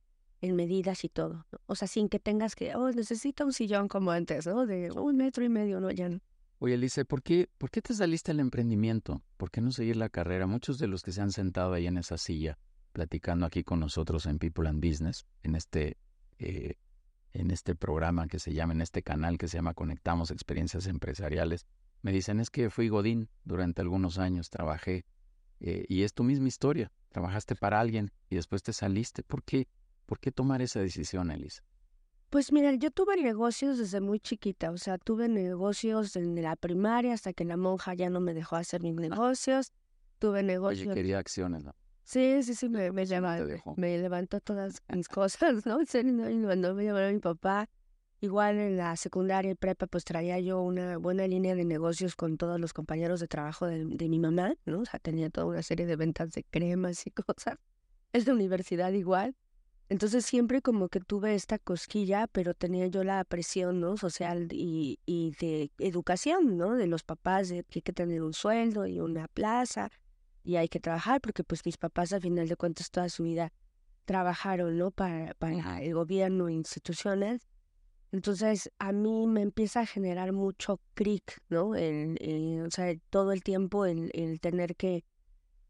en 0.40 0.56
medidas 0.56 1.04
y 1.04 1.08
todo. 1.08 1.46
O 1.66 1.74
sea, 1.74 1.86
sin 1.86 2.08
que 2.08 2.18
tengas 2.18 2.56
que, 2.56 2.74
oh, 2.74 2.90
necesito 2.90 3.44
un 3.44 3.52
sillón 3.52 3.88
como 3.88 4.10
antes, 4.10 4.46
¿no? 4.46 4.66
De 4.66 4.90
un 4.90 5.16
metro 5.16 5.44
y 5.44 5.48
medio, 5.48 5.80
no, 5.80 5.90
ya 5.90 6.08
no. 6.08 6.20
Oye, 6.64 6.74
Alice, 6.74 7.04
¿por 7.04 7.24
qué, 7.24 7.50
¿por 7.58 7.72
qué 7.72 7.82
te 7.82 7.92
saliste 7.92 8.30
al 8.30 8.38
emprendimiento? 8.38 9.20
¿Por 9.36 9.50
qué 9.50 9.60
no 9.60 9.72
seguir 9.72 9.96
la 9.96 10.08
carrera? 10.08 10.46
Muchos 10.46 10.78
de 10.78 10.86
los 10.86 11.02
que 11.02 11.10
se 11.10 11.20
han 11.20 11.32
sentado 11.32 11.72
ahí 11.72 11.88
en 11.88 11.98
esa 11.98 12.16
silla, 12.18 12.56
platicando 12.92 13.46
aquí 13.46 13.64
con 13.64 13.80
nosotros 13.80 14.26
en 14.26 14.38
People 14.38 14.68
and 14.68 14.80
Business, 14.80 15.26
en 15.42 15.56
este, 15.56 15.96
eh, 16.38 16.76
en 17.32 17.50
este 17.50 17.74
programa 17.74 18.28
que 18.28 18.38
se 18.38 18.52
llama, 18.52 18.74
en 18.74 18.80
este 18.80 19.02
canal 19.02 19.38
que 19.38 19.48
se 19.48 19.56
llama 19.56 19.74
Conectamos 19.74 20.30
Experiencias 20.30 20.86
Empresariales, 20.86 21.66
me 22.00 22.12
dicen, 22.12 22.38
es 22.38 22.48
que 22.48 22.70
fui 22.70 22.88
Godín 22.88 23.28
durante 23.42 23.82
algunos 23.82 24.18
años, 24.18 24.48
trabajé, 24.48 25.04
eh, 25.58 25.84
y 25.88 26.04
es 26.04 26.14
tu 26.14 26.22
misma 26.22 26.46
historia, 26.46 26.92
trabajaste 27.08 27.56
para 27.56 27.80
alguien 27.80 28.12
y 28.30 28.36
después 28.36 28.62
te 28.62 28.72
saliste. 28.72 29.24
¿Por 29.24 29.42
qué? 29.42 29.66
¿Por 30.06 30.20
qué 30.20 30.30
tomar 30.30 30.62
esa 30.62 30.78
decisión, 30.78 31.32
Elisa? 31.32 31.64
Pues 32.32 32.50
mira, 32.50 32.72
yo 32.72 32.90
tuve 32.90 33.18
negocios 33.22 33.76
desde 33.76 34.00
muy 34.00 34.18
chiquita, 34.18 34.70
o 34.70 34.78
sea, 34.78 34.96
tuve 34.96 35.28
negocios 35.28 36.14
desde 36.14 36.40
la 36.40 36.56
primaria 36.56 37.12
hasta 37.12 37.34
que 37.34 37.44
la 37.44 37.58
monja 37.58 37.92
ya 37.92 38.08
no 38.08 38.20
me 38.20 38.32
dejó 38.32 38.56
hacer 38.56 38.80
mis 38.80 38.94
negocios. 38.94 39.70
Tuve 40.18 40.42
negocios. 40.42 40.86
Oye, 40.86 40.94
quería 40.94 41.18
acciones, 41.18 41.62
¿no? 41.62 41.74
Sí, 42.04 42.42
sí, 42.42 42.54
sí, 42.54 42.70
me, 42.70 42.90
me, 42.90 43.04
me 43.76 43.98
levantó 43.98 44.40
todas 44.40 44.80
mis 44.96 45.10
cosas, 45.10 45.66
¿no? 45.66 45.80
Cuando 45.84 46.74
me 46.74 46.84
llamó 46.86 47.12
mi 47.12 47.18
papá, 47.18 47.68
igual 48.22 48.56
en 48.56 48.78
la 48.78 48.96
secundaria 48.96 49.50
y 49.50 49.54
prepa, 49.54 49.86
pues 49.86 50.02
traía 50.04 50.40
yo 50.40 50.62
una 50.62 50.96
buena 50.96 51.26
línea 51.26 51.54
de 51.54 51.66
negocios 51.66 52.16
con 52.16 52.38
todos 52.38 52.58
los 52.58 52.72
compañeros 52.72 53.20
de 53.20 53.28
trabajo 53.28 53.66
de, 53.66 53.84
de 53.84 54.08
mi 54.08 54.18
mamá, 54.18 54.54
¿no? 54.64 54.80
O 54.80 54.84
sea, 54.86 54.98
tenía 55.00 55.28
toda 55.28 55.48
una 55.48 55.62
serie 55.62 55.84
de 55.84 55.96
ventas 55.96 56.30
de 56.30 56.44
cremas 56.44 57.06
y 57.06 57.10
cosas. 57.36 57.58
Es 58.14 58.24
de 58.24 58.32
universidad 58.32 58.90
igual. 58.92 59.36
Entonces 59.92 60.24
siempre 60.24 60.62
como 60.62 60.88
que 60.88 61.00
tuve 61.00 61.34
esta 61.34 61.58
cosquilla, 61.58 62.26
pero 62.26 62.54
tenía 62.54 62.86
yo 62.86 63.04
la 63.04 63.22
presión, 63.24 63.78
¿no? 63.78 63.98
Social 63.98 64.48
y, 64.50 64.98
y 65.04 65.32
de 65.38 65.70
educación, 65.78 66.56
¿no? 66.56 66.76
De 66.76 66.86
los 66.86 67.02
papás, 67.02 67.50
de 67.50 67.62
que 67.64 67.80
hay 67.80 67.82
que 67.82 67.92
tener 67.92 68.22
un 68.22 68.32
sueldo 68.32 68.86
y 68.86 69.00
una 69.00 69.28
plaza 69.28 69.90
y 70.44 70.56
hay 70.56 70.68
que 70.68 70.80
trabajar, 70.80 71.20
porque 71.20 71.44
pues 71.44 71.66
mis 71.66 71.76
papás 71.76 72.14
al 72.14 72.22
final 72.22 72.48
de 72.48 72.56
cuentas 72.56 72.90
toda 72.90 73.10
su 73.10 73.24
vida 73.24 73.52
trabajaron, 74.06 74.78
¿no? 74.78 74.92
Para, 74.92 75.34
para 75.34 75.82
el 75.82 75.92
gobierno 75.92 76.48
e 76.48 76.54
instituciones. 76.54 77.46
Entonces 78.12 78.72
a 78.78 78.92
mí 78.92 79.26
me 79.26 79.42
empieza 79.42 79.80
a 79.80 79.86
generar 79.86 80.32
mucho 80.32 80.80
cric, 80.94 81.42
¿no? 81.50 81.74
El, 81.74 82.64
o 82.66 82.70
sea, 82.70 82.94
todo 83.10 83.32
el 83.32 83.42
tiempo 83.42 83.84
el, 83.84 84.10
el 84.14 84.40
tener 84.40 84.74
que 84.74 85.04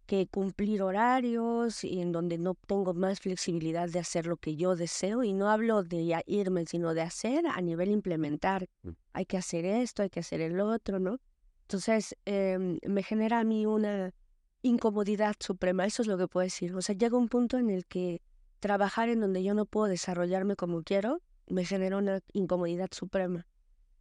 que 0.06 0.26
cumplir 0.26 0.82
horarios 0.82 1.84
y 1.84 2.00
en 2.00 2.12
donde 2.12 2.38
no 2.38 2.54
tengo 2.54 2.94
más 2.94 3.20
flexibilidad 3.20 3.88
de 3.88 3.98
hacer 3.98 4.26
lo 4.26 4.36
que 4.36 4.56
yo 4.56 4.76
deseo 4.76 5.22
y 5.22 5.32
no 5.32 5.48
hablo 5.48 5.82
de 5.82 6.22
irme, 6.26 6.66
sino 6.66 6.94
de 6.94 7.02
hacer 7.02 7.46
a 7.46 7.60
nivel 7.60 7.90
implementar. 7.90 8.68
Mm. 8.82 8.90
Hay 9.12 9.26
que 9.26 9.36
hacer 9.36 9.64
esto, 9.64 10.02
hay 10.02 10.10
que 10.10 10.20
hacer 10.20 10.40
el 10.40 10.60
otro, 10.60 10.98
¿no? 10.98 11.18
Entonces, 11.62 12.16
eh, 12.26 12.78
me 12.86 13.02
genera 13.02 13.40
a 13.40 13.44
mí 13.44 13.66
una 13.66 14.12
incomodidad 14.62 15.34
suprema, 15.40 15.86
eso 15.86 16.02
es 16.02 16.08
lo 16.08 16.18
que 16.18 16.28
puedo 16.28 16.44
decir. 16.44 16.74
O 16.74 16.82
sea, 16.82 16.94
llega 16.94 17.16
un 17.16 17.28
punto 17.28 17.58
en 17.58 17.70
el 17.70 17.86
que 17.86 18.20
trabajar 18.60 19.08
en 19.08 19.20
donde 19.20 19.42
yo 19.42 19.54
no 19.54 19.66
puedo 19.66 19.86
desarrollarme 19.86 20.56
como 20.56 20.82
quiero, 20.82 21.20
me 21.48 21.64
genera 21.64 21.96
una 21.96 22.20
incomodidad 22.32 22.90
suprema, 22.92 23.46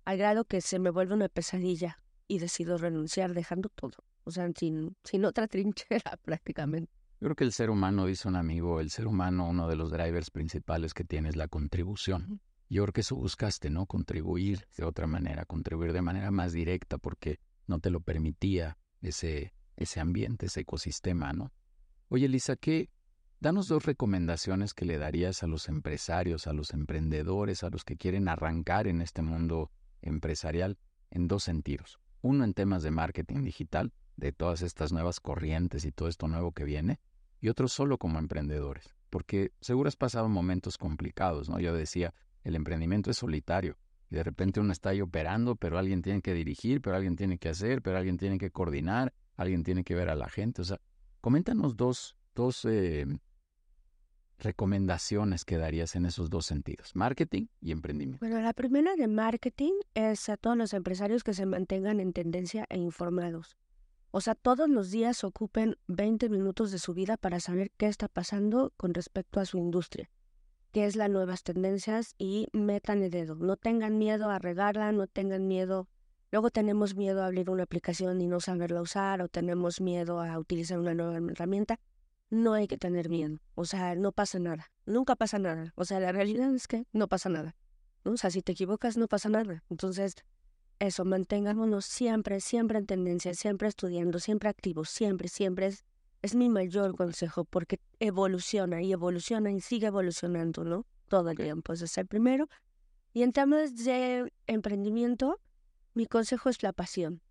al 0.05 0.17
grado 0.17 0.45
que 0.45 0.61
se 0.61 0.79
me 0.79 0.89
vuelve 0.89 1.13
una 1.13 1.29
pesadilla 1.29 1.99
y 2.27 2.39
decido 2.39 2.77
renunciar 2.77 3.33
dejando 3.33 3.69
todo 3.69 4.03
o 4.23 4.31
sea, 4.31 4.49
sin, 4.55 4.95
sin 5.03 5.25
otra 5.25 5.47
trinchera 5.47 6.17
prácticamente. 6.23 6.91
Yo 7.19 7.27
creo 7.27 7.35
que 7.35 7.43
el 7.43 7.51
ser 7.51 7.69
humano, 7.69 8.07
dice 8.07 8.27
un 8.27 8.35
amigo, 8.35 8.79
el 8.79 8.89
ser 8.89 9.05
humano, 9.05 9.47
uno 9.47 9.67
de 9.67 9.75
los 9.75 9.91
drivers 9.91 10.31
principales 10.31 10.93
que 10.93 11.03
tiene 11.03 11.29
es 11.29 11.35
la 11.35 11.47
contribución. 11.47 12.41
Yo 12.67 12.83
creo 12.83 12.93
que 12.93 13.01
eso 13.01 13.15
buscaste, 13.15 13.69
¿no? 13.69 13.85
Contribuir 13.85 14.65
de 14.75 14.85
otra 14.85 15.05
manera, 15.05 15.45
contribuir 15.45 15.93
de 15.93 16.01
manera 16.01 16.31
más 16.31 16.51
directa 16.51 16.97
porque 16.97 17.39
no 17.67 17.79
te 17.79 17.91
lo 17.91 17.99
permitía 17.99 18.77
ese, 19.01 19.53
ese 19.75 19.99
ambiente, 19.99 20.47
ese 20.47 20.61
ecosistema, 20.61 21.31
¿no? 21.33 21.51
Oye, 22.07 22.27
Lisa, 22.27 22.55
¿qué? 22.55 22.89
Danos 23.39 23.67
dos 23.67 23.85
recomendaciones 23.85 24.73
que 24.73 24.85
le 24.85 24.97
darías 24.97 25.43
a 25.43 25.47
los 25.47 25.67
empresarios, 25.67 26.47
a 26.47 26.53
los 26.53 26.71
emprendedores, 26.71 27.63
a 27.63 27.69
los 27.69 27.83
que 27.83 27.97
quieren 27.97 28.29
arrancar 28.29 28.87
en 28.87 29.01
este 29.01 29.21
mundo 29.21 29.71
empresarial 30.01 30.77
en 31.09 31.27
dos 31.27 31.43
sentidos. 31.43 31.99
Uno 32.21 32.43
en 32.43 32.53
temas 32.53 32.83
de 32.83 32.91
marketing 32.91 33.43
digital 33.43 33.93
de 34.21 34.31
todas 34.31 34.61
estas 34.61 34.93
nuevas 34.93 35.19
corrientes 35.19 35.83
y 35.83 35.91
todo 35.91 36.07
esto 36.07 36.27
nuevo 36.27 36.51
que 36.51 36.63
viene, 36.63 36.99
y 37.41 37.49
otros 37.49 37.73
solo 37.73 37.97
como 37.97 38.19
emprendedores, 38.19 38.95
porque 39.09 39.51
seguro 39.59 39.87
has 39.87 39.95
pasado 39.95 40.29
momentos 40.29 40.77
complicados, 40.77 41.49
¿no? 41.49 41.59
Yo 41.59 41.73
decía, 41.73 42.13
el 42.43 42.55
emprendimiento 42.55 43.09
es 43.09 43.17
solitario, 43.17 43.77
y 44.11 44.15
de 44.15 44.23
repente 44.23 44.59
uno 44.59 44.71
está 44.71 44.89
ahí 44.89 45.01
operando, 45.01 45.55
pero 45.55 45.79
alguien 45.79 46.03
tiene 46.03 46.21
que 46.21 46.35
dirigir, 46.35 46.81
pero 46.81 46.95
alguien 46.95 47.15
tiene 47.15 47.39
que 47.39 47.49
hacer, 47.49 47.81
pero 47.81 47.97
alguien 47.97 48.17
tiene 48.17 48.37
que 48.37 48.51
coordinar, 48.51 49.11
alguien 49.37 49.63
tiene 49.63 49.83
que 49.83 49.95
ver 49.95 50.09
a 50.09 50.15
la 50.15 50.29
gente, 50.29 50.61
o 50.61 50.65
sea, 50.65 50.79
coméntanos 51.19 51.75
dos, 51.75 52.15
dos 52.35 52.63
eh, 52.65 53.07
recomendaciones 54.37 55.45
que 55.45 55.57
darías 55.57 55.95
en 55.95 56.05
esos 56.05 56.29
dos 56.29 56.45
sentidos, 56.45 56.95
marketing 56.95 57.47
y 57.59 57.71
emprendimiento? 57.71 58.23
Bueno, 58.23 58.39
la 58.39 58.53
primera 58.53 58.95
de 58.95 59.07
marketing 59.07 59.73
es 59.95 60.29
a 60.29 60.37
todos 60.37 60.57
los 60.57 60.73
empresarios 60.73 61.23
que 61.23 61.33
se 61.33 61.47
mantengan 61.47 61.99
en 61.99 62.13
tendencia 62.13 62.67
e 62.69 62.77
informados. 62.77 63.57
O 64.13 64.19
sea, 64.19 64.35
todos 64.35 64.69
los 64.69 64.91
días 64.91 65.23
ocupen 65.23 65.77
20 65.87 66.27
minutos 66.27 66.71
de 66.71 66.79
su 66.79 66.93
vida 66.93 67.15
para 67.15 67.39
saber 67.39 67.71
qué 67.77 67.87
está 67.87 68.09
pasando 68.09 68.73
con 68.75 68.93
respecto 68.93 69.39
a 69.39 69.45
su 69.45 69.57
industria, 69.57 70.09
qué 70.73 70.85
es 70.85 70.97
las 70.97 71.09
nuevas 71.09 71.43
tendencias 71.43 72.15
y 72.17 72.47
metan 72.51 73.01
el 73.03 73.09
dedo. 73.09 73.35
No 73.35 73.55
tengan 73.55 73.97
miedo 73.97 74.29
a 74.29 74.37
regarla, 74.37 74.91
no 74.91 75.07
tengan 75.07 75.47
miedo. 75.47 75.87
Luego 76.29 76.49
tenemos 76.49 76.93
miedo 76.95 77.23
a 77.23 77.27
abrir 77.27 77.49
una 77.49 77.63
aplicación 77.63 78.19
y 78.19 78.27
no 78.27 78.41
saberla 78.41 78.81
usar 78.81 79.21
o 79.21 79.29
tenemos 79.29 79.79
miedo 79.79 80.19
a 80.19 80.37
utilizar 80.37 80.77
una 80.77 80.93
nueva 80.93 81.17
herramienta. 81.31 81.79
No 82.29 82.53
hay 82.53 82.67
que 82.67 82.77
tener 82.77 83.07
miedo. 83.07 83.39
O 83.55 83.63
sea, 83.63 83.95
no 83.95 84.11
pasa 84.11 84.39
nada. 84.39 84.71
Nunca 84.85 85.15
pasa 85.15 85.39
nada. 85.39 85.71
O 85.75 85.85
sea, 85.85 86.01
la 86.01 86.11
realidad 86.11 86.53
es 86.53 86.67
que 86.67 86.85
no 86.91 87.07
pasa 87.07 87.29
nada. 87.29 87.55
O 88.03 88.17
sea, 88.17 88.29
si 88.29 88.41
te 88.41 88.51
equivocas, 88.51 88.97
no 88.97 89.07
pasa 89.07 89.29
nada. 89.29 89.63
Entonces, 89.69 90.15
eso, 90.81 91.05
mantengámonos 91.05 91.85
siempre, 91.85 92.41
siempre 92.41 92.79
en 92.79 92.87
tendencia, 92.87 93.35
siempre 93.35 93.67
estudiando, 93.67 94.17
siempre 94.17 94.49
activos, 94.49 94.89
siempre, 94.89 95.27
siempre 95.27 95.67
es, 95.67 95.85
es 96.23 96.33
mi 96.33 96.49
mayor 96.49 96.95
consejo 96.95 97.45
porque 97.45 97.79
evoluciona 97.99 98.81
y 98.81 98.91
evoluciona 98.91 99.51
y 99.51 99.61
sigue 99.61 99.87
evolucionando, 99.87 100.63
¿no? 100.63 100.87
Todo 101.07 101.29
el 101.29 101.37
tiempo, 101.37 101.73
ese 101.73 101.85
es 101.85 101.97
el 101.99 102.07
primero. 102.07 102.49
Y 103.13 103.21
en 103.21 103.31
temas 103.31 103.75
de 103.75 104.33
emprendimiento, 104.47 105.39
mi 105.93 106.07
consejo 106.07 106.49
es 106.49 106.63
la 106.63 106.73
pasión. 106.73 107.21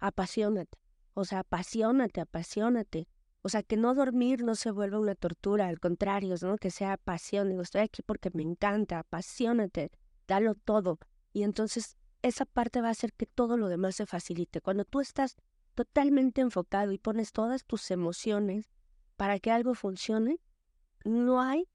Apasionate. 0.00 0.76
O 1.14 1.24
sea, 1.24 1.38
apasionate, 1.38 2.20
apasionate. 2.20 3.08
O 3.40 3.48
sea, 3.48 3.62
que 3.62 3.78
no 3.78 3.94
dormir 3.94 4.44
no 4.44 4.54
se 4.54 4.70
vuelva 4.70 4.98
una 4.98 5.14
tortura, 5.14 5.68
al 5.68 5.80
contrario, 5.80 6.34
¿no? 6.42 6.58
Que 6.58 6.70
sea 6.70 6.98
pasión. 6.98 7.48
Digo, 7.48 7.62
estoy 7.62 7.80
aquí 7.80 8.02
porque 8.02 8.28
me 8.34 8.42
encanta, 8.42 8.98
apasionate, 8.98 9.92
dalo 10.26 10.54
todo. 10.54 10.98
Y 11.32 11.44
entonces 11.44 11.96
esa 12.22 12.44
parte 12.44 12.80
va 12.80 12.88
a 12.88 12.92
hacer 12.92 13.12
que 13.12 13.26
todo 13.26 13.56
lo 13.56 13.68
demás 13.68 13.96
se 13.96 14.06
facilite. 14.06 14.60
Cuando 14.60 14.84
tú 14.84 15.00
estás 15.00 15.36
totalmente 15.74 16.40
enfocado 16.40 16.92
y 16.92 16.98
pones 16.98 17.32
todas 17.32 17.64
tus 17.64 17.90
emociones 17.90 18.70
para 19.16 19.38
que 19.38 19.50
algo 19.50 19.74
funcione, 19.74 20.40
no 21.04 21.40
hay 21.40 21.68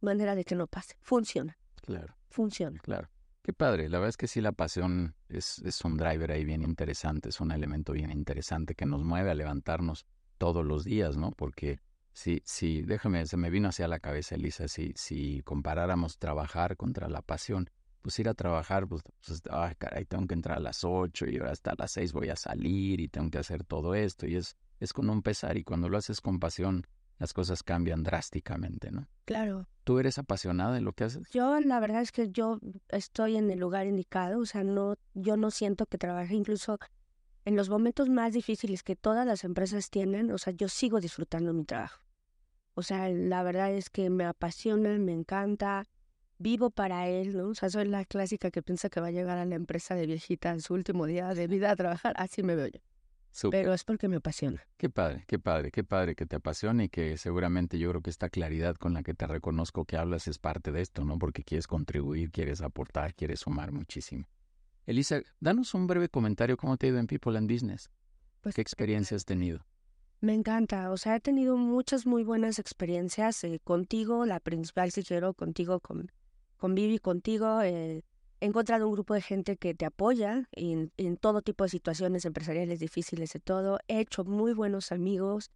manera 0.00 0.34
de 0.34 0.44
que 0.44 0.54
no 0.54 0.66
pase. 0.66 0.96
Funciona. 1.00 1.58
Claro. 1.82 2.14
Funciona. 2.30 2.78
Claro. 2.80 3.08
Qué 3.42 3.52
padre. 3.52 3.88
La 3.88 3.98
verdad 3.98 4.10
es 4.10 4.16
que 4.16 4.28
sí, 4.28 4.40
la 4.40 4.52
pasión 4.52 5.14
es, 5.28 5.58
es 5.60 5.82
un 5.84 5.96
driver 5.96 6.30
ahí 6.30 6.44
bien 6.44 6.62
interesante, 6.62 7.30
es 7.30 7.40
un 7.40 7.50
elemento 7.50 7.92
bien 7.92 8.10
interesante 8.10 8.74
que 8.74 8.84
nos 8.84 9.02
mueve 9.04 9.30
a 9.30 9.34
levantarnos 9.34 10.06
todos 10.36 10.64
los 10.64 10.84
días, 10.84 11.16
¿no? 11.16 11.32
Porque 11.32 11.80
si, 12.12 12.42
si, 12.44 12.82
déjame, 12.82 13.26
se 13.26 13.36
me 13.36 13.48
vino 13.48 13.68
hacia 13.68 13.88
la 13.88 14.00
cabeza, 14.00 14.34
Elisa, 14.34 14.68
si, 14.68 14.92
si 14.96 15.42
comparáramos 15.42 16.18
trabajar 16.18 16.76
contra 16.76 17.08
la 17.08 17.22
pasión, 17.22 17.70
pues 18.02 18.18
ir 18.18 18.28
a 18.28 18.34
trabajar, 18.34 18.86
pues, 18.86 19.02
pues 19.26 19.42
ay, 19.50 19.74
caray, 19.76 20.04
tengo 20.04 20.26
que 20.26 20.34
entrar 20.34 20.58
a 20.58 20.60
las 20.60 20.84
8 20.84 21.26
y 21.26 21.38
ahora 21.38 21.52
hasta 21.52 21.74
las 21.76 21.92
6 21.92 22.12
voy 22.12 22.28
a 22.28 22.36
salir 22.36 23.00
y 23.00 23.08
tengo 23.08 23.30
que 23.30 23.38
hacer 23.38 23.64
todo 23.64 23.94
esto. 23.94 24.26
Y 24.26 24.36
es, 24.36 24.56
es 24.80 24.92
con 24.92 25.10
un 25.10 25.22
pesar 25.22 25.56
y 25.56 25.64
cuando 25.64 25.88
lo 25.88 25.98
haces 25.98 26.20
con 26.20 26.38
pasión, 26.38 26.86
las 27.18 27.32
cosas 27.32 27.62
cambian 27.62 28.02
drásticamente, 28.02 28.90
¿no? 28.90 29.08
Claro. 29.24 29.66
¿Tú 29.84 29.98
eres 29.98 30.18
apasionada 30.18 30.72
de 30.74 30.80
lo 30.80 30.92
que 30.92 31.04
haces? 31.04 31.28
Yo, 31.30 31.58
la 31.60 31.80
verdad 31.80 32.02
es 32.02 32.12
que 32.12 32.30
yo 32.30 32.60
estoy 32.88 33.36
en 33.36 33.50
el 33.50 33.58
lugar 33.58 33.86
indicado, 33.86 34.40
o 34.40 34.46
sea, 34.46 34.62
no, 34.62 34.96
yo 35.14 35.36
no 35.36 35.50
siento 35.50 35.86
que 35.86 35.98
trabaje 35.98 36.34
incluso 36.34 36.78
en 37.44 37.56
los 37.56 37.70
momentos 37.70 38.08
más 38.08 38.34
difíciles 38.34 38.82
que 38.82 38.94
todas 38.94 39.26
las 39.26 39.42
empresas 39.42 39.90
tienen, 39.90 40.30
o 40.30 40.38
sea, 40.38 40.52
yo 40.52 40.68
sigo 40.68 41.00
disfrutando 41.00 41.52
mi 41.52 41.64
trabajo. 41.64 42.02
O 42.74 42.82
sea, 42.82 43.08
la 43.08 43.42
verdad 43.42 43.72
es 43.72 43.90
que 43.90 44.10
me 44.10 44.24
apasiona, 44.24 44.96
me 44.98 45.12
encanta, 45.12 45.84
vivo 46.38 46.70
para 46.70 47.08
él, 47.08 47.36
¿no? 47.36 47.48
O 47.48 47.54
sea, 47.54 47.68
soy 47.68 47.86
la 47.86 48.04
clásica 48.04 48.50
que 48.50 48.62
piensa 48.62 48.88
que 48.88 49.00
va 49.00 49.08
a 49.08 49.10
llegar 49.10 49.38
a 49.38 49.44
la 49.44 49.54
empresa 49.54 49.94
de 49.94 50.06
viejita 50.06 50.50
en 50.50 50.60
su 50.60 50.74
último 50.74 51.06
día 51.06 51.34
de 51.34 51.46
vida 51.46 51.70
a 51.70 51.76
trabajar, 51.76 52.14
así 52.16 52.42
me 52.42 52.54
veo 52.54 52.68
yo. 52.68 52.80
Pero 53.50 53.72
es 53.72 53.84
porque 53.84 54.08
me 54.08 54.16
apasiona. 54.16 54.66
Qué 54.76 54.90
padre, 54.90 55.24
qué 55.26 55.38
padre, 55.38 55.70
qué 55.70 55.84
padre 55.84 56.16
que 56.16 56.26
te 56.26 56.36
apasione 56.36 56.84
y 56.84 56.88
que 56.88 57.16
seguramente 57.18 57.78
yo 57.78 57.90
creo 57.90 58.02
que 58.02 58.10
esta 58.10 58.30
claridad 58.30 58.76
con 58.76 58.94
la 58.94 59.02
que 59.02 59.14
te 59.14 59.26
reconozco 59.26 59.84
que 59.84 59.96
hablas 59.96 60.26
es 60.26 60.38
parte 60.38 60.72
de 60.72 60.80
esto, 60.80 61.04
¿no? 61.04 61.18
Porque 61.18 61.44
quieres 61.44 61.66
contribuir, 61.66 62.30
quieres 62.30 62.62
aportar, 62.62 63.14
quieres 63.14 63.40
sumar 63.40 63.70
muchísimo. 63.70 64.26
Elisa, 64.86 65.20
danos 65.38 65.74
un 65.74 65.86
breve 65.86 66.08
comentario 66.08 66.56
cómo 66.56 66.76
te 66.76 66.86
ha 66.86 66.88
ido 66.90 66.98
en 66.98 67.06
People 67.06 67.36
and 67.36 67.50
Business. 67.50 67.90
Pues, 68.40 68.54
¿Qué 68.54 68.62
experiencia 68.62 69.16
has 69.16 69.24
tenido? 69.24 69.64
Me 70.20 70.34
encanta, 70.34 70.90
o 70.90 70.96
sea, 70.96 71.14
he 71.14 71.20
tenido 71.20 71.56
muchas 71.56 72.06
muy 72.06 72.24
buenas 72.24 72.58
experiencias 72.58 73.44
eh, 73.44 73.60
contigo, 73.62 74.26
la 74.26 74.40
principal 74.40 74.90
si 74.90 75.04
quiero, 75.04 75.32
contigo, 75.32 75.78
con, 75.78 76.10
con 76.58 76.74
Vivi, 76.74 76.98
contigo. 76.98 77.62
Eh, 77.62 78.04
he 78.40 78.46
encontrado 78.46 78.86
un 78.86 78.92
grupo 78.92 79.14
de 79.14 79.22
gente 79.22 79.56
que 79.56 79.74
te 79.74 79.86
apoya 79.86 80.48
en, 80.52 80.92
en, 80.96 81.16
todo 81.16 81.42
tipo 81.42 81.64
de 81.64 81.70
situaciones 81.70 82.24
empresariales 82.24 82.80
difíciles 82.80 83.32
de 83.32 83.40
todo. 83.40 83.78
He 83.88 84.00
hecho 84.00 84.24
muy 84.24 84.52
buenos 84.52 84.92
amigos, 84.92 85.50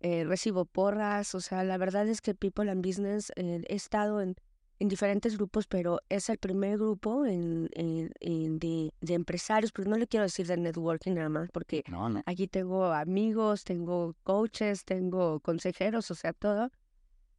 eh, 0.00 0.24
recibo 0.24 0.64
porras, 0.64 1.34
o 1.34 1.40
sea, 1.40 1.64
la 1.64 1.78
verdad 1.78 2.06
es 2.06 2.20
que 2.20 2.34
People 2.34 2.70
and 2.70 2.84
Business 2.84 3.32
he 3.36 3.74
estado 3.74 4.20
en 4.20 4.36
en 4.80 4.88
diferentes 4.88 5.36
grupos, 5.36 5.66
pero 5.66 6.00
es 6.08 6.28
el 6.28 6.38
primer 6.38 6.78
grupo 6.78 7.26
en, 7.26 7.68
de, 7.74 8.92
de, 9.00 9.14
empresarios, 9.14 9.72
pero 9.72 9.90
no 9.90 9.96
le 9.96 10.06
quiero 10.06 10.24
decir 10.24 10.46
de 10.46 10.56
networking 10.56 11.14
nada 11.14 11.28
más, 11.28 11.50
porque 11.50 11.82
aquí 12.26 12.46
tengo 12.46 12.86
amigos, 12.86 13.64
tengo 13.64 14.14
coaches, 14.22 14.84
tengo 14.84 15.40
consejeros, 15.40 16.10
o 16.10 16.14
sea, 16.14 16.32
todo. 16.32 16.70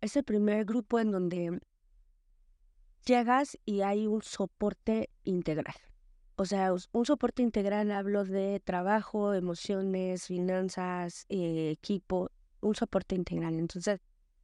Es 0.02 0.16
el 0.16 0.24
primer 0.24 0.66
grupo 0.66 1.00
en 1.00 1.12
donde 1.12 1.60
llegas 3.06 3.58
y 3.66 3.82
hay 3.82 4.08
un 4.08 4.22
soporte 4.22 5.10
integral. 5.24 5.76
O 6.36 6.46
sea, 6.46 6.74
un 6.74 7.06
soporte 7.06 7.42
integral 7.42 7.92
hablo 7.92 8.24
de 8.24 8.62
trabajo, 8.62 9.34
emociones, 9.34 10.28
finanzas, 10.28 11.26
eh, 11.28 11.72
equipo, 11.72 12.32
un 12.62 12.76
soporte 12.76 13.16
integral. 13.16 13.56
Entonces, 13.56 14.00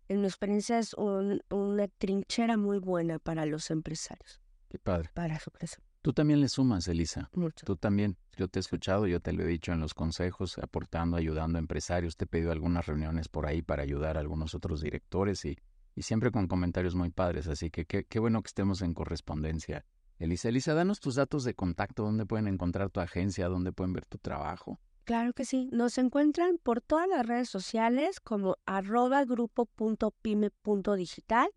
en 0.09 0.21
mi 0.21 0.27
experiencia 0.27 0.77
es 0.77 0.93
una 0.93 1.87
trinchera 1.97 2.57
muy 2.57 2.79
buena 2.79 3.17
para 3.17 3.45
los 3.45 3.71
empresarios. 3.71 4.41
Qué 4.69 4.77
padre. 4.77 5.09
Para 5.13 5.39
su 5.39 5.49
empresa. 5.49 5.77
Tú 6.01 6.13
también 6.13 6.41
le 6.41 6.49
sumas, 6.49 6.87
Elisa. 6.87 7.29
Mucho. 7.33 7.65
Tú 7.65 7.77
también. 7.77 8.17
Yo 8.37 8.47
te 8.47 8.59
he 8.59 8.61
escuchado, 8.61 9.07
yo 9.07 9.21
te 9.21 9.31
lo 9.33 9.43
he 9.43 9.47
dicho 9.47 9.71
en 9.71 9.79
los 9.79 9.93
consejos, 9.93 10.57
aportando, 10.57 11.17
ayudando 11.17 11.57
a 11.57 11.59
empresarios. 11.59 12.17
Te 12.17 12.25
he 12.25 12.27
pedido 12.27 12.51
algunas 12.51 12.85
reuniones 12.85 13.29
por 13.29 13.47
ahí 13.47 13.61
para 13.61 13.83
ayudar 13.83 14.17
a 14.17 14.19
algunos 14.19 14.53
otros 14.53 14.81
directores 14.81 15.45
y, 15.45 15.57
y 15.95 16.03
siempre 16.03 16.31
con 16.31 16.47
comentarios 16.47 16.93
muy 16.93 17.10
padres. 17.10 17.47
Así 17.47 17.71
que 17.71 17.86
qué, 17.86 18.19
bueno 18.19 18.43
que 18.43 18.47
estemos 18.47 18.81
en 18.81 18.93
correspondencia. 18.93 19.86
Elisa, 20.19 20.49
Elisa, 20.49 20.73
danos 20.73 20.99
tus 20.99 21.15
datos 21.15 21.43
de 21.43 21.55
contacto, 21.55 22.03
dónde 22.03 22.25
pueden 22.25 22.47
encontrar 22.47 22.89
tu 22.89 22.99
agencia, 22.99 23.47
dónde 23.47 23.71
pueden 23.71 23.93
ver 23.93 24.05
tu 24.05 24.17
trabajo. 24.17 24.79
Claro 25.05 25.31
que 25.34 25.45
sí. 25.45 25.69
Nos 25.71 25.97
encuentran 25.97 26.58
por 26.58 26.81
todas 26.81 27.08
las 27.08 27.25
redes 27.25 27.49
sociales 27.49 28.19
como 28.19 28.58
arroba 28.65 29.23
grupo.pyme.digital. 29.23 31.49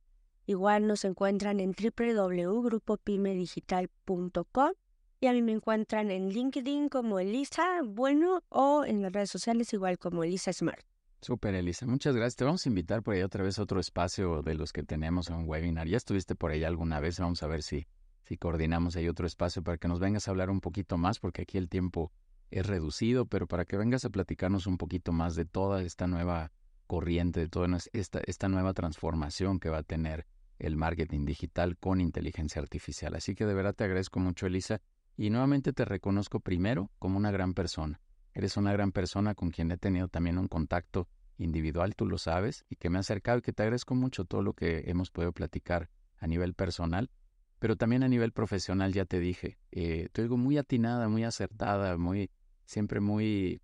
Igual 0.46 0.86
nos 0.86 1.04
encuentran 1.04 1.58
en 1.60 1.72
www.grupopymedigital.com 1.72 4.72
y 5.20 5.26
a 5.26 5.32
mí 5.32 5.42
me 5.42 5.52
encuentran 5.52 6.10
en 6.10 6.30
LinkedIn 6.30 6.88
como 6.88 7.18
Elisa 7.18 7.82
Bueno 7.84 8.42
o 8.48 8.84
en 8.84 9.02
las 9.02 9.12
redes 9.12 9.30
sociales 9.30 9.72
igual 9.72 9.98
como 9.98 10.24
Elisa 10.24 10.52
Smart. 10.52 10.84
Súper, 11.20 11.54
Elisa. 11.54 11.86
Muchas 11.86 12.14
gracias. 12.14 12.36
Te 12.36 12.44
vamos 12.44 12.64
a 12.64 12.68
invitar 12.68 13.02
por 13.02 13.14
ahí 13.14 13.22
otra 13.22 13.42
vez 13.42 13.58
a 13.58 13.62
otro 13.62 13.80
espacio 13.80 14.42
de 14.42 14.54
los 14.54 14.72
que 14.72 14.84
tenemos 14.84 15.28
en 15.28 15.36
un 15.36 15.48
webinar. 15.48 15.88
Ya 15.88 15.96
estuviste 15.96 16.34
por 16.34 16.52
ahí 16.52 16.62
alguna 16.62 17.00
vez. 17.00 17.18
Vamos 17.18 17.42
a 17.42 17.48
ver 17.48 17.62
si, 17.62 17.86
si 18.22 18.36
coordinamos 18.36 18.94
ahí 18.96 19.08
otro 19.08 19.26
espacio 19.26 19.62
para 19.62 19.78
que 19.78 19.88
nos 19.88 19.98
vengas 19.98 20.28
a 20.28 20.30
hablar 20.30 20.48
un 20.48 20.60
poquito 20.60 20.96
más 20.96 21.18
porque 21.18 21.42
aquí 21.42 21.58
el 21.58 21.68
tiempo 21.68 22.12
es 22.50 22.66
reducido, 22.66 23.26
pero 23.26 23.46
para 23.46 23.64
que 23.64 23.76
vengas 23.76 24.04
a 24.04 24.10
platicarnos 24.10 24.66
un 24.66 24.78
poquito 24.78 25.12
más 25.12 25.34
de 25.34 25.44
toda 25.44 25.82
esta 25.82 26.06
nueva 26.06 26.52
corriente, 26.86 27.40
de 27.40 27.48
toda 27.48 27.68
esta, 27.92 28.20
esta 28.24 28.48
nueva 28.48 28.72
transformación 28.72 29.58
que 29.58 29.68
va 29.68 29.78
a 29.78 29.82
tener 29.82 30.26
el 30.58 30.76
marketing 30.76 31.24
digital 31.24 31.76
con 31.76 32.00
inteligencia 32.00 32.62
artificial. 32.62 33.14
Así 33.14 33.34
que 33.34 33.44
de 33.44 33.54
verdad 33.54 33.74
te 33.74 33.84
agradezco 33.84 34.20
mucho, 34.20 34.46
Elisa, 34.46 34.80
y 35.16 35.30
nuevamente 35.30 35.72
te 35.72 35.84
reconozco 35.84 36.40
primero 36.40 36.90
como 36.98 37.18
una 37.18 37.30
gran 37.30 37.54
persona. 37.54 38.00
Eres 38.34 38.56
una 38.56 38.72
gran 38.72 38.92
persona 38.92 39.34
con 39.34 39.50
quien 39.50 39.70
he 39.70 39.78
tenido 39.78 40.08
también 40.08 40.38
un 40.38 40.48
contacto 40.48 41.08
individual, 41.38 41.94
tú 41.94 42.06
lo 42.06 42.18
sabes, 42.18 42.64
y 42.68 42.76
que 42.76 42.90
me 42.90 42.98
ha 42.98 43.00
acercado 43.00 43.38
y 43.38 43.42
que 43.42 43.52
te 43.52 43.62
agradezco 43.62 43.94
mucho 43.94 44.24
todo 44.24 44.42
lo 44.42 44.52
que 44.54 44.84
hemos 44.86 45.10
podido 45.10 45.32
platicar 45.32 45.88
a 46.18 46.26
nivel 46.26 46.54
personal 46.54 47.10
pero 47.58 47.76
también 47.76 48.02
a 48.02 48.08
nivel 48.08 48.32
profesional, 48.32 48.92
ya 48.92 49.04
te 49.04 49.18
dije, 49.18 49.58
eh, 49.72 50.08
te 50.12 50.28
muy 50.28 50.58
atinada, 50.58 51.08
muy 51.08 51.24
acertada, 51.24 51.96
muy, 51.96 52.30
siempre 52.64 53.00
muy, 53.00 53.60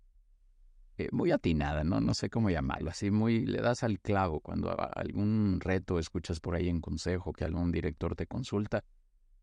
eh, 0.97 1.07
muy 1.11 1.31
atinada, 1.31 1.83
¿no? 1.83 2.01
No 2.01 2.13
sé 2.13 2.29
cómo 2.29 2.49
llamarlo, 2.49 2.89
así 2.89 3.09
muy, 3.09 3.45
le 3.45 3.61
das 3.61 3.83
al 3.83 3.99
clavo 3.99 4.41
cuando 4.41 4.75
algún 4.95 5.59
reto 5.61 5.97
escuchas 5.97 6.39
por 6.39 6.55
ahí 6.55 6.67
en 6.67 6.81
consejo, 6.81 7.31
que 7.31 7.45
algún 7.45 7.71
director 7.71 8.15
te 8.15 8.27
consulta, 8.27 8.83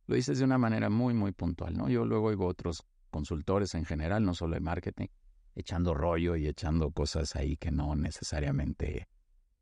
lo 0.06 0.16
dices 0.16 0.38
de 0.38 0.44
una 0.44 0.58
manera 0.58 0.90
muy, 0.90 1.14
muy 1.14 1.32
puntual, 1.32 1.74
¿no? 1.76 1.88
Yo 1.88 2.04
luego 2.04 2.26
oigo 2.26 2.46
otros 2.46 2.84
consultores 3.12 3.76
en 3.76 3.84
general, 3.84 4.24
no 4.24 4.34
solo 4.34 4.54
de 4.54 4.60
marketing, 4.60 5.06
echando 5.54 5.94
rollo 5.94 6.34
y 6.34 6.48
echando 6.48 6.90
cosas 6.90 7.36
ahí 7.36 7.56
que 7.56 7.70
no 7.70 7.94
necesariamente 7.94 9.08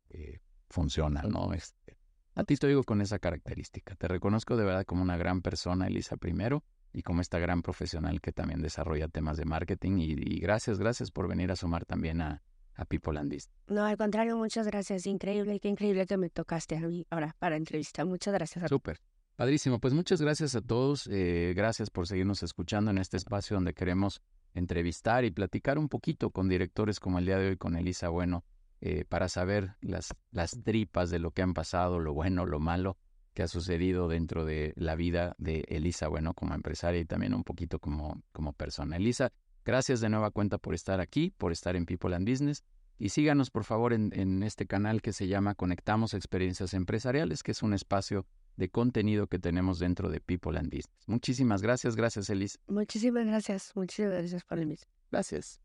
eh, 0.09 0.39
funcionan, 0.69 1.29
¿no? 1.29 1.53
Este, 1.53 1.97
a 2.33 2.43
ti 2.43 2.55
te 2.55 2.67
digo 2.67 2.83
con 2.83 3.01
esa 3.01 3.19
característica. 3.19 3.95
Te 3.95 4.07
reconozco 4.07 4.55
de 4.55 4.65
verdad 4.65 4.85
como 4.85 5.01
una 5.03 5.17
gran 5.17 5.41
persona, 5.41 5.87
Elisa, 5.87 6.17
primero, 6.17 6.63
y 6.93 7.03
como 7.03 7.21
esta 7.21 7.39
gran 7.39 7.61
profesional 7.61 8.21
que 8.21 8.31
también 8.31 8.61
desarrolla 8.61 9.07
temas 9.07 9.37
de 9.37 9.45
marketing. 9.45 9.97
Y, 9.99 10.39
gracias, 10.39 10.79
gracias 10.79 11.11
por 11.11 11.27
venir 11.27 11.51
a 11.51 11.55
sumar 11.55 11.85
también 11.85 12.21
a, 12.21 12.41
a 12.75 12.85
People 12.85 13.19
and. 13.19 13.35
No, 13.67 13.85
al 13.85 13.97
contrario, 13.97 14.37
muchas 14.37 14.65
gracias. 14.65 15.05
Increíble, 15.05 15.59
qué 15.59 15.67
increíble 15.67 16.05
que 16.07 16.17
me 16.17 16.29
tocaste 16.29 16.77
a 16.77 16.81
mí 16.81 17.05
ahora 17.09 17.35
para 17.37 17.57
entrevista. 17.57 18.05
Muchas 18.05 18.33
gracias. 18.33 18.69
Súper. 18.69 18.99
Padrísimo. 19.35 19.79
Pues 19.79 19.93
muchas 19.93 20.21
gracias 20.21 20.55
a 20.55 20.61
todos. 20.61 21.07
Eh, 21.07 21.53
gracias 21.55 21.89
por 21.89 22.07
seguirnos 22.07 22.43
escuchando 22.43 22.91
en 22.91 22.97
este 22.97 23.17
espacio 23.17 23.55
donde 23.55 23.73
queremos 23.73 24.21
entrevistar 24.53 25.25
y 25.25 25.31
platicar 25.31 25.79
un 25.79 25.89
poquito 25.89 26.29
con 26.29 26.47
directores 26.47 26.99
como 26.99 27.19
el 27.19 27.25
día 27.25 27.37
de 27.37 27.49
hoy 27.49 27.57
con 27.57 27.75
Elisa 27.75 28.09
Bueno 28.09 28.43
eh, 28.81 29.05
para 29.07 29.29
saber 29.29 29.75
las, 29.81 30.13
las 30.31 30.59
tripas 30.63 31.09
de 31.09 31.19
lo 31.19 31.31
que 31.31 31.41
han 31.41 31.53
pasado, 31.53 31.99
lo 31.99 32.13
bueno, 32.13 32.45
lo 32.45 32.59
malo 32.59 32.97
que 33.33 33.43
ha 33.43 33.47
sucedido 33.47 34.07
dentro 34.07 34.43
de 34.43 34.73
la 34.75 34.95
vida 34.95 35.35
de 35.37 35.63
Elisa, 35.69 36.07
bueno, 36.07 36.33
como 36.33 36.53
empresaria 36.53 36.99
y 36.99 37.05
también 37.05 37.33
un 37.33 37.43
poquito 37.43 37.79
como, 37.79 38.21
como 38.31 38.53
persona. 38.53 38.97
Elisa, 38.97 39.31
gracias 39.63 40.01
de 40.01 40.09
nueva 40.09 40.31
cuenta 40.31 40.57
por 40.57 40.73
estar 40.73 40.99
aquí, 40.99 41.31
por 41.37 41.51
estar 41.51 41.75
en 41.75 41.85
People 41.85 42.15
and 42.15 42.29
Business. 42.29 42.63
Y 42.97 43.09
síganos, 43.09 43.49
por 43.49 43.63
favor, 43.63 43.93
en, 43.93 44.11
en 44.13 44.43
este 44.43 44.67
canal 44.67 45.01
que 45.01 45.13
se 45.13 45.27
llama 45.27 45.55
Conectamos 45.55 46.13
Experiencias 46.13 46.73
Empresariales, 46.73 47.41
que 47.41 47.51
es 47.51 47.63
un 47.63 47.73
espacio 47.73 48.25
de 48.61 48.69
contenido 48.69 49.25
que 49.25 49.39
tenemos 49.39 49.79
dentro 49.79 50.09
de 50.09 50.21
People 50.21 50.57
and 50.57 50.67
Business. 50.67 51.03
Muchísimas 51.07 51.63
gracias, 51.63 51.95
gracias, 51.95 52.29
Elisa. 52.29 52.59
Muchísimas 52.67 53.25
gracias, 53.25 53.71
muchísimas 53.75 54.13
gracias 54.13 54.43
por 54.43 54.59
el 54.59 54.77
Gracias. 55.11 55.59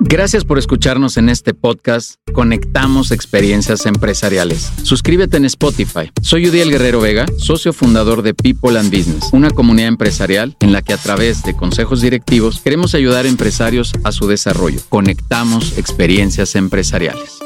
Gracias 0.00 0.44
por 0.44 0.58
escucharnos 0.58 1.16
en 1.16 1.28
este 1.30 1.54
podcast 1.54 2.16
Conectamos 2.34 3.10
Experiencias 3.10 3.86
Empresariales. 3.86 4.70
Suscríbete 4.82 5.38
en 5.38 5.46
Spotify. 5.46 6.10
Soy 6.20 6.48
Udiel 6.48 6.70
Guerrero 6.70 7.00
Vega, 7.00 7.24
socio 7.38 7.72
fundador 7.72 8.20
de 8.22 8.34
People 8.34 8.78
and 8.78 8.94
Business, 8.94 9.32
una 9.32 9.50
comunidad 9.50 9.88
empresarial 9.88 10.56
en 10.60 10.72
la 10.72 10.82
que 10.82 10.92
a 10.92 10.98
través 10.98 11.42
de 11.42 11.56
consejos 11.56 12.02
directivos 12.02 12.60
queremos 12.60 12.94
ayudar 12.94 13.24
a 13.24 13.28
empresarios 13.28 13.92
a 14.04 14.12
su 14.12 14.26
desarrollo. 14.26 14.80
Conectamos 14.90 15.78
Experiencias 15.78 16.54
Empresariales. 16.54 17.41